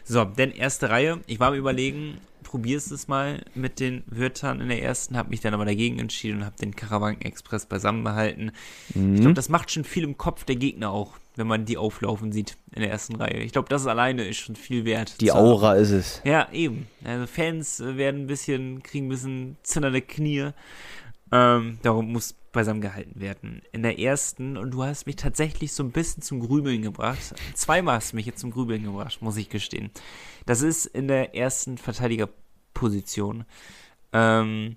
[0.04, 1.20] So, denn erste Reihe.
[1.26, 5.40] Ich war am überlegen, probierst es mal mit den Wörtern in der ersten, habe mich
[5.40, 8.52] dann aber dagegen entschieden und habe den Karawan Express beisammen behalten.
[8.94, 9.14] Mhm.
[9.14, 12.30] Ich glaube, das macht schon viel im Kopf der Gegner auch, wenn man die auflaufen
[12.30, 13.38] sieht in der ersten Reihe.
[13.38, 15.20] Ich glaube, das alleine ist schon viel wert.
[15.20, 15.38] Die haben.
[15.40, 16.20] Aura ist es.
[16.24, 16.86] Ja, eben.
[17.02, 20.50] Also Fans werden ein bisschen, kriegen ein bisschen zitternde Knie.
[21.34, 23.60] Ähm, darum muss beisammen gehalten werden.
[23.72, 27.34] In der ersten, und du hast mich tatsächlich so ein bisschen zum Grübeln gebracht.
[27.54, 29.90] Zweimal hast du mich jetzt zum Grübeln gebracht, muss ich gestehen.
[30.46, 33.46] Das ist in der ersten Verteidigerposition.
[34.12, 34.76] Ähm,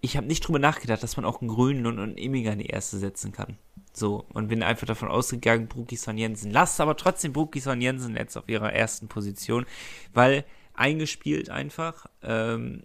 [0.00, 2.66] ich habe nicht drüber nachgedacht, dass man auch einen Grünen und einen Emiger in die
[2.66, 3.58] erste setzen kann.
[3.92, 6.52] So, und bin einfach davon ausgegangen, Brukison Jensen.
[6.52, 9.66] Lasst aber trotzdem Brukison Jensen jetzt auf ihrer ersten Position,
[10.14, 12.82] weil eingespielt einfach, ähm,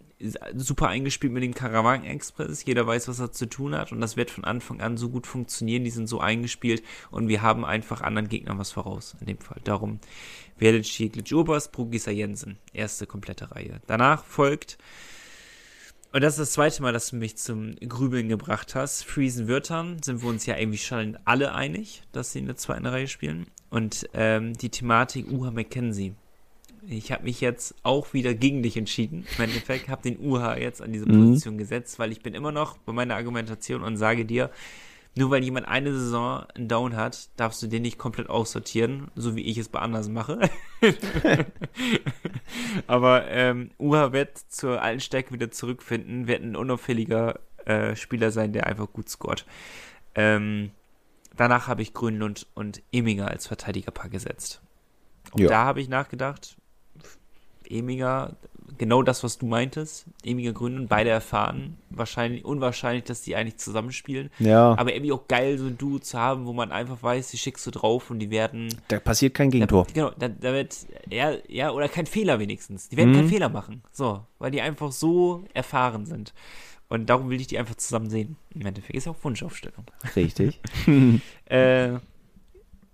[0.55, 2.65] super eingespielt mit dem Karawan Express.
[2.65, 5.27] Jeder weiß, was er zu tun hat und das wird von Anfang an so gut
[5.27, 5.83] funktionieren.
[5.83, 9.61] Die sind so eingespielt und wir haben einfach anderen Gegnern was voraus in dem Fall.
[9.63, 9.99] Darum
[10.57, 12.57] Velic, Glitch Oberst, Brugisa Jensen.
[12.73, 13.81] Erste komplette Reihe.
[13.87, 14.77] Danach folgt
[16.11, 19.05] und das ist das zweite Mal, dass du mich zum Grübeln gebracht hast.
[19.05, 22.87] Friesen Wirtern sind wir uns ja irgendwie schon alle einig, dass sie in der zweiten
[22.87, 23.45] Reihe spielen.
[23.69, 26.15] Und ähm, die Thematik Uha McKenzie.
[26.91, 29.25] Ich habe mich jetzt auch wieder gegen dich entschieden.
[29.37, 31.59] Im Endeffekt habe den Uha jetzt an diese Position mhm.
[31.59, 34.49] gesetzt, weil ich bin immer noch bei meiner Argumentation und sage dir,
[35.15, 39.35] nur weil jemand eine Saison einen Down hat, darfst du den nicht komplett aussortieren, so
[39.35, 40.39] wie ich es bei anderen mache.
[42.87, 48.53] Aber ähm, Uha wird zur alten Stärke wieder zurückfinden, wird ein unauffälliger äh, Spieler sein,
[48.53, 49.45] der einfach gut scoret.
[50.15, 50.71] Ähm,
[51.35, 54.61] danach habe ich Grünlund und Eminger als Verteidigerpaar gesetzt.
[55.31, 55.49] Auch Ja.
[55.49, 56.58] da habe ich nachgedacht,
[57.69, 58.35] Eminger,
[58.77, 60.05] genau das, was du meintest.
[60.23, 61.77] Emiger Grünlund, beide erfahren.
[61.89, 64.29] Wahrscheinlich, unwahrscheinlich, dass die eigentlich zusammenspielen.
[64.39, 67.37] Ja, Aber irgendwie auch geil, so ein Duo zu haben, wo man einfach weiß, die
[67.37, 68.69] schickst du drauf und die werden.
[68.87, 69.85] da passiert kein Gegentor.
[69.87, 70.75] Da, genau, da, da wird,
[71.09, 72.89] ja, ja, oder kein Fehler wenigstens.
[72.89, 73.15] Die werden Mhm.
[73.15, 73.83] keinen Fehler machen.
[73.91, 76.33] So, weil die einfach so erfahren sind.
[76.91, 78.35] Und darum will ich die einfach zusammen sehen.
[78.55, 79.85] Im Endeffekt ist ja auch Wunschaufstellung.
[80.15, 80.59] Richtig.
[81.45, 81.99] Äh,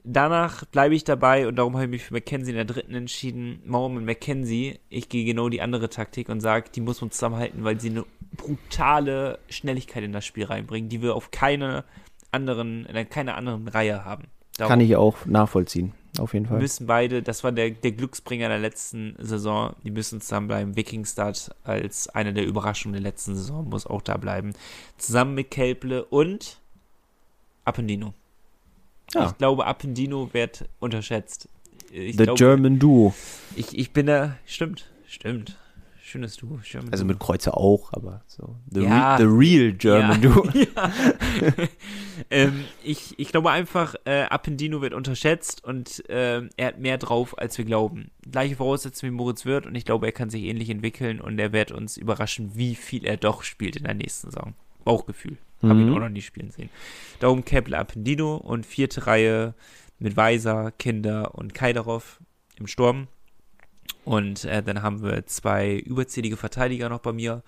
[0.05, 3.61] danach bleibe ich dabei und darum habe ich mich für McKenzie in der dritten entschieden.
[3.65, 4.79] Mauer mit McKenzie.
[4.89, 8.05] Ich gehe genau die andere Taktik und sage, die muss man zusammenhalten, weil sie eine
[8.35, 11.83] brutale Schnelligkeit in das Spiel reinbringen, die wir auf keine
[12.31, 14.25] anderen, in keiner anderen Reihe haben.
[14.57, 15.93] Darum Kann ich auch nachvollziehen.
[16.17, 16.59] Auf jeden Fall.
[16.59, 20.77] müssen beide, das war der, der Glücksbringer der letzten Saison, die müssen zusammenbleiben.
[20.77, 24.53] Wikingstad als eine der Überraschungen der letzten Saison muss auch da bleiben.
[24.97, 26.61] Zusammen mit Kelple und
[27.65, 28.13] Appendino.
[29.13, 29.27] Ja.
[29.27, 31.47] Ich glaube, Appendino wird unterschätzt.
[31.91, 33.13] Ich The glaube, German Duo.
[33.55, 35.57] Ich, ich bin da, stimmt, stimmt.
[36.01, 36.59] Schönes Du.
[36.69, 37.13] German Also Duo.
[37.13, 38.55] mit Kreuzer auch, aber so.
[38.69, 39.15] The, Ja.
[39.15, 40.29] re the real German ja.
[40.29, 40.47] Duo.
[40.53, 40.91] ja.
[42.29, 47.37] ähm, ich, ich glaube einfach, äh, Appendino wird unterschätzt und ähm, er hat mehr drauf,
[47.37, 48.11] als wir glauben.
[48.29, 51.53] Gleiche Voraussetzungen wie Moritz Wirth und ich glaube, er kann sich ähnlich entwickeln und er
[51.53, 54.53] wird uns überraschen, wie viel er doch spielt in der nächsten Saison.
[54.83, 55.37] Bauchgefühl.
[55.61, 55.95] Habe ihn Mhm.
[55.95, 56.69] auch noch nie spielen sehen.
[57.19, 59.53] Darum Kepler Appendino und vierte Reihe
[59.99, 62.19] mit Weiser, Kinder und Kaidarov
[62.57, 63.07] im Sturm.
[64.03, 67.43] Und äh, dann haben wir zwei überzählige Verteidiger noch bei mir,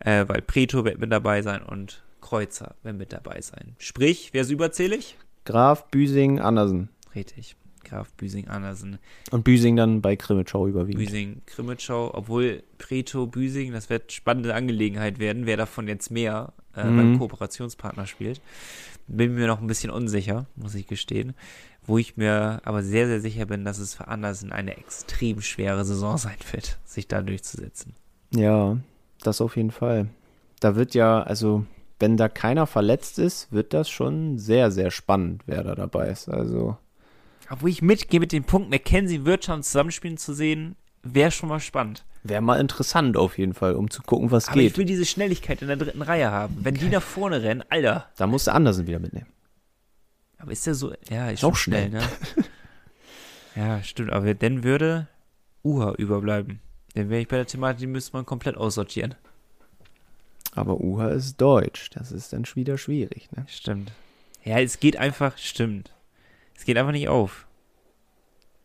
[0.00, 3.74] äh, weil Preto wird mit dabei sein und Kreuzer wird mit dabei sein.
[3.78, 5.16] Sprich, wer ist überzählig?
[5.44, 6.90] Graf, Büsing, Andersen.
[7.14, 7.56] Richtig.
[7.90, 8.98] Graf Büsing Andersen,
[9.30, 11.04] Und Büsing dann bei Krimitschau überwiegend.
[11.04, 16.84] Büsing Krimitschau, obwohl Preto Büsing, das wird spannende Angelegenheit werden, wer davon jetzt mehr äh,
[16.84, 16.96] Mhm.
[16.96, 18.40] beim Kooperationspartner spielt.
[19.08, 21.34] Bin mir noch ein bisschen unsicher, muss ich gestehen.
[21.84, 25.84] Wo ich mir aber sehr, sehr sicher bin, dass es für Andersen eine extrem schwere
[25.84, 27.94] Saison sein wird, sich da durchzusetzen.
[28.32, 28.76] Ja,
[29.22, 30.06] das auf jeden Fall.
[30.60, 31.64] Da wird ja, also,
[31.98, 36.28] wenn da keiner verletzt ist, wird das schon sehr, sehr spannend, wer da dabei ist.
[36.28, 36.76] Also,
[37.50, 41.60] Obwohl ich mitgehe mit dem Punkt, McKenzie wird schon zusammenspielen zu sehen, wäre schon mal
[41.60, 42.04] spannend.
[42.22, 44.78] Wäre mal interessant auf jeden Fall, um zu gucken, was Aber ich geht.
[44.78, 46.58] will diese Schnelligkeit in der dritten Reihe haben.
[46.60, 48.08] Wenn die nach vorne rennen, Alter.
[48.16, 49.26] Da musst du Andersen wieder mitnehmen.
[50.38, 52.02] Aber ist der so, ja, ist Noch schon schnell, ne?
[53.56, 54.12] ja, stimmt.
[54.12, 55.08] Aber dann würde
[55.64, 56.60] Uha überbleiben.
[56.94, 59.14] Dann wäre ich bei der Thematik, die müsste man komplett aussortieren.
[60.54, 61.90] Aber Uha ist deutsch.
[61.90, 63.28] Das ist dann wieder schwierig.
[63.32, 63.44] Ne?
[63.48, 63.92] Stimmt.
[64.44, 65.92] Ja, es geht einfach, stimmt.
[66.60, 67.46] Es geht einfach nicht auf.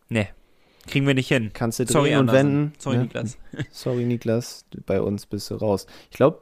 [0.10, 0.28] Ne.
[0.86, 1.52] Kriegen wir nicht hin.
[1.54, 2.48] Kannst du Sorry, drehen und Andersen.
[2.50, 2.74] wenden.
[2.78, 3.04] Sorry, ne?
[3.04, 3.38] Niklas.
[3.72, 4.66] Sorry, Niklas.
[4.86, 5.88] Bei uns bist du raus.
[6.12, 6.42] Ich glaube,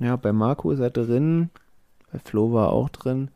[0.00, 1.50] ja, bei Marco ist er drin.
[2.12, 3.30] Bei Flo war auch drin.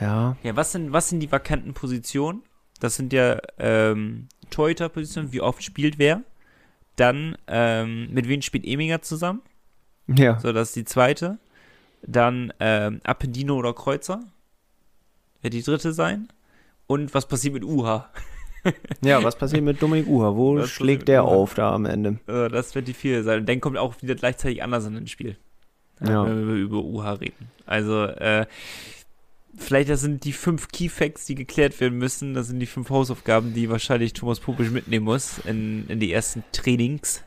[0.00, 2.44] Ja, Ja, was sind, was sind die vakanten Positionen?
[2.78, 6.22] Das sind ja ähm, Torhüter-Positionen, wie oft spielt wer?
[6.94, 9.42] Dann, ähm, mit wem spielt Eminger zusammen?
[10.06, 10.38] ja.
[10.38, 11.38] So, das ist die zweite.
[12.02, 14.20] Dann ähm, Appendino oder Kreuzer.
[15.42, 16.28] Wird die dritte sein.
[16.86, 18.10] Und was passiert mit Uha?
[19.02, 20.34] Ja, was passiert mit Dominik Uha?
[20.34, 21.30] Wo Was schlägt der Uha?
[21.30, 22.18] auf da am Ende?
[22.26, 23.40] Das wird die vierte sein.
[23.40, 25.36] Und dann kommt auch wieder gleichzeitig Andersen ins Spiel.
[26.00, 26.26] Ja.
[26.26, 27.48] Wenn wir über Uha reden.
[27.64, 28.46] Also, äh,
[29.56, 32.34] vielleicht das sind die fünf Key Facts, die geklärt werden müssen.
[32.34, 36.42] Das sind die fünf Hausaufgaben, die wahrscheinlich Thomas Pupisch mitnehmen muss in, in die ersten
[36.52, 37.22] Trainings.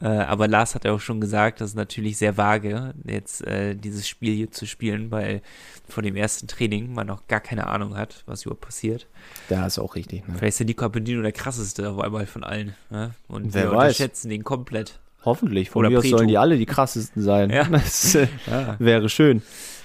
[0.00, 3.74] Äh, aber Lars hat ja auch schon gesagt, das ist natürlich sehr vage, jetzt äh,
[3.74, 5.42] dieses Spiel hier zu spielen, weil
[5.88, 9.06] von dem ersten Training man noch gar keine Ahnung hat, was überhaupt passiert.
[9.48, 10.26] Da ist auch richtig.
[10.26, 10.34] Ne?
[10.38, 12.74] Vielleicht ist der Nico Appendino der krasseste auf einmal von allen.
[12.90, 13.10] Ne?
[13.28, 13.88] Und Wer wir weiß.
[13.92, 14.98] unterschätzen den komplett.
[15.24, 15.70] Hoffentlich.
[15.70, 17.50] Von Oder mir aus sollen die alle die krassesten sein.
[17.50, 17.64] Ja.
[17.70, 18.76] Das äh, Ja.
[18.78, 19.42] wäre schön.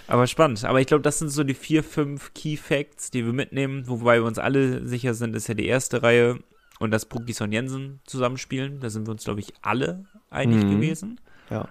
[0.07, 0.63] Aber spannend.
[0.63, 3.83] Aber ich glaube, das sind so die vier, fünf Key Facts, die wir mitnehmen.
[3.87, 6.39] Wobei wir uns alle sicher sind, ist ja die erste Reihe
[6.79, 8.79] und dass Brugis und Jensen zusammenspielen.
[8.79, 10.71] Da sind wir uns, glaube ich, alle einig Mhm.
[10.71, 11.19] gewesen.
[11.49, 11.67] Ja.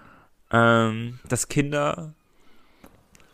[0.51, 2.15] Ähm, dass Kinder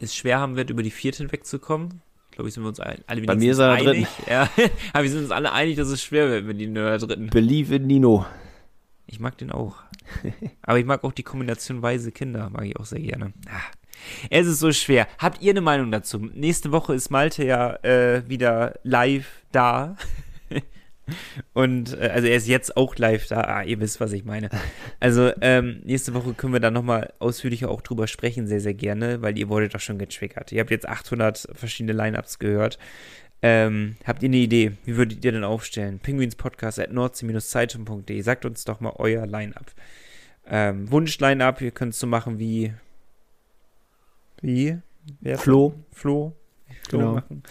[0.01, 2.01] es schwer haben wird, über die vierte hinwegzukommen.
[2.33, 4.07] Glaube ich, sind wir uns alle alle Bei mir ist er einig.
[4.29, 4.49] Ja.
[4.93, 7.29] Aber wir sind uns alle einig, dass es schwer wird mit in der dritten.
[7.29, 8.25] Believe in Nino.
[9.07, 9.77] Ich mag den auch.
[10.63, 13.33] Aber ich mag auch die Kombination weise Kinder, mag ich auch sehr gerne.
[13.49, 13.61] Ah,
[14.31, 15.07] es ist so schwer.
[15.19, 16.19] Habt ihr eine Meinung dazu?
[16.19, 19.97] Nächste Woche ist Malte ja äh, wieder live da.
[21.53, 23.41] Und äh, also er ist jetzt auch live da.
[23.41, 24.51] Ah, ihr wisst, was ich meine.
[25.01, 29.21] Also ähm, nächste Woche können wir dann nochmal ausführlicher auch drüber sprechen, sehr, sehr gerne,
[29.23, 30.53] weil ihr wurdet doch schon getriggert.
[30.53, 32.79] Ihr habt jetzt 800 verschiedene Lineups gehört.
[33.43, 34.73] Ähm, habt ihr eine Idee?
[34.85, 35.99] Wie würdet ihr denn aufstellen?
[35.99, 38.21] Penguinspodcast at nordsee-zeitung.de.
[38.23, 39.73] Sagt uns doch mal euer Line-Up.
[40.47, 42.73] Ähm, Wunsch-Line-Up, ihr könnt es so machen wie.
[44.41, 44.79] Wie?
[45.21, 45.75] Wer Flo.
[45.91, 46.37] Flo.
[46.89, 47.15] Flo Genau.
[47.15, 47.43] machen.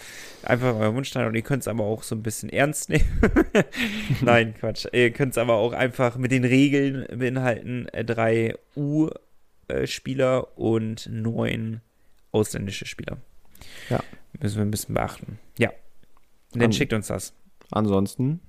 [0.43, 3.05] Einfach euer Wunschline und ihr könnt es aber auch so ein bisschen ernst nehmen.
[4.21, 4.85] Nein, Quatsch.
[4.91, 11.81] Ihr könnt es aber auch einfach mit den Regeln beinhalten: äh, drei U-Spieler und neun
[12.31, 13.17] ausländische Spieler.
[13.89, 14.03] Ja.
[14.39, 15.39] Müssen wir ein bisschen beachten.
[15.57, 15.69] Ja.
[16.53, 17.33] Und dann An- schickt uns das.
[17.71, 18.41] Ansonsten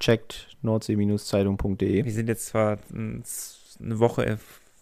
[0.00, 2.04] checkt nordsee-zeitung.de.
[2.04, 3.22] Wir sind jetzt zwar eine
[3.98, 4.38] Woche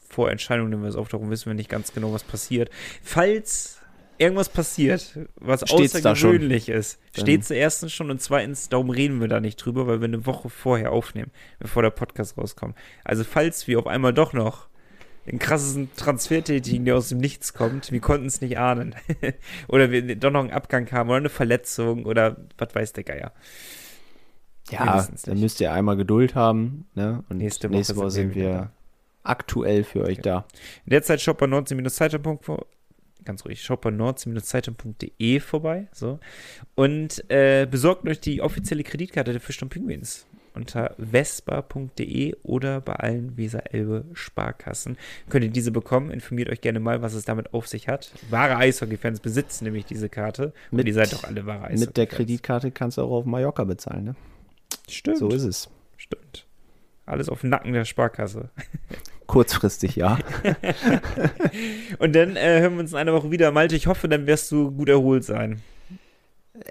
[0.08, 2.70] vor Entscheidung, nehmen wir es auf, darum wissen wir nicht ganz genau, was passiert.
[3.02, 3.79] Falls
[4.20, 9.28] irgendwas passiert, was Steht's außergewöhnlich ist, steht es erstens schon und zweitens, darum reden wir
[9.28, 12.76] da nicht drüber, weil wir eine Woche vorher aufnehmen, bevor der Podcast rauskommt.
[13.02, 14.68] Also falls wir auf einmal doch noch
[15.26, 18.94] einen krassesten Transfer tätigen, der aus dem Nichts kommt, wir konnten es nicht ahnen.
[19.68, 23.32] oder wir doch noch einen Abgang haben oder eine Verletzung oder was weiß der Geier.
[24.70, 26.86] Ja, dann müsst ihr einmal Geduld haben.
[26.94, 27.24] Ne?
[27.28, 28.70] Und Nächste nächste Woche Woche, sind sind wir wieder wir
[29.22, 30.44] aktuell für euch da.
[30.86, 32.79] Derzeit schaut bei 19-zeitung.de
[33.24, 35.88] ganz ruhig, schaut bei 19-zeitung.de vorbei.
[35.92, 36.18] So.
[36.74, 42.94] Und äh, besorgt euch die offizielle Kreditkarte der Fisch und Pinguins unter vespa.de oder bei
[42.94, 44.98] allen Weser-Elbe Sparkassen.
[45.28, 46.10] Könnt ihr diese bekommen.
[46.10, 48.12] Informiert euch gerne mal, was es damit auf sich hat.
[48.30, 50.52] Wahre Eishockey-Fans besitzen nämlich diese Karte.
[50.72, 51.86] Und Mit- ihr seid doch alle wahre Eishockey-Fans.
[51.86, 54.04] Mit der Kreditkarte kannst du auch auf Mallorca bezahlen.
[54.04, 54.16] Ne?
[54.88, 55.18] Stimmt.
[55.18, 55.70] So ist es.
[55.96, 56.46] Stimmt.
[57.06, 58.50] Alles auf dem Nacken der Sparkasse.
[59.26, 60.18] Kurzfristig, ja.
[61.98, 63.52] Und dann äh, hören wir uns in einer Woche wieder.
[63.52, 65.60] Malte, ich hoffe, dann wirst du gut erholt sein.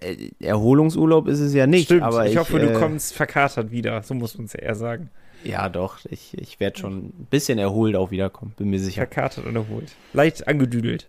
[0.01, 1.85] Äh, Erholungsurlaub ist es ja nicht.
[1.85, 4.01] Stimmt, aber ich, hoffe, du äh, kommst verkatert wieder.
[4.03, 5.09] So muss man es ja eher sagen.
[5.43, 5.99] Ja, doch.
[6.09, 8.53] Ich, ich werde schon ein bisschen erholt auch wiederkommen.
[8.57, 9.01] Bin mir sicher.
[9.01, 9.95] Verkatert und erholt.
[10.13, 11.07] Leicht angedüdelt.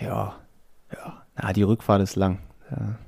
[0.00, 0.36] Ja.
[0.92, 1.22] Ja.
[1.36, 2.38] Na, die Rückfahrt ist lang.
[2.70, 2.98] Ja.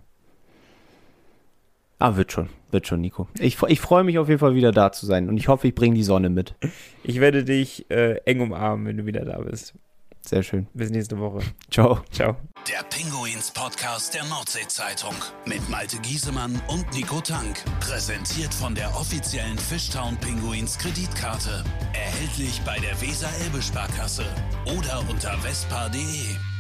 [1.99, 2.49] Ah, wird schon.
[2.71, 3.29] Wird schon, Nico.
[3.39, 5.29] Ich, ich freue mich auf jeden Fall wieder da zu sein.
[5.29, 6.55] Und ich hoffe, ich bringe die Sonne mit.
[7.03, 9.75] Ich werde dich äh, eng umarmen, wenn du wieder da bist.
[10.21, 10.67] Sehr schön.
[10.75, 11.39] Bis nächste Woche.
[11.71, 12.01] Ciao.
[12.11, 12.37] Ciao.
[12.69, 15.15] Der Pinguins Podcast der Nordsee-Zeitung
[15.47, 17.63] mit Malte Giesemann und Nico Tank.
[17.81, 21.65] Präsentiert von der offiziellen Fishtown Pinguins Kreditkarte.
[21.95, 24.25] Erhältlich bei der Weser-Elbe-Sparkasse
[24.77, 26.56] oder unter vespa.de.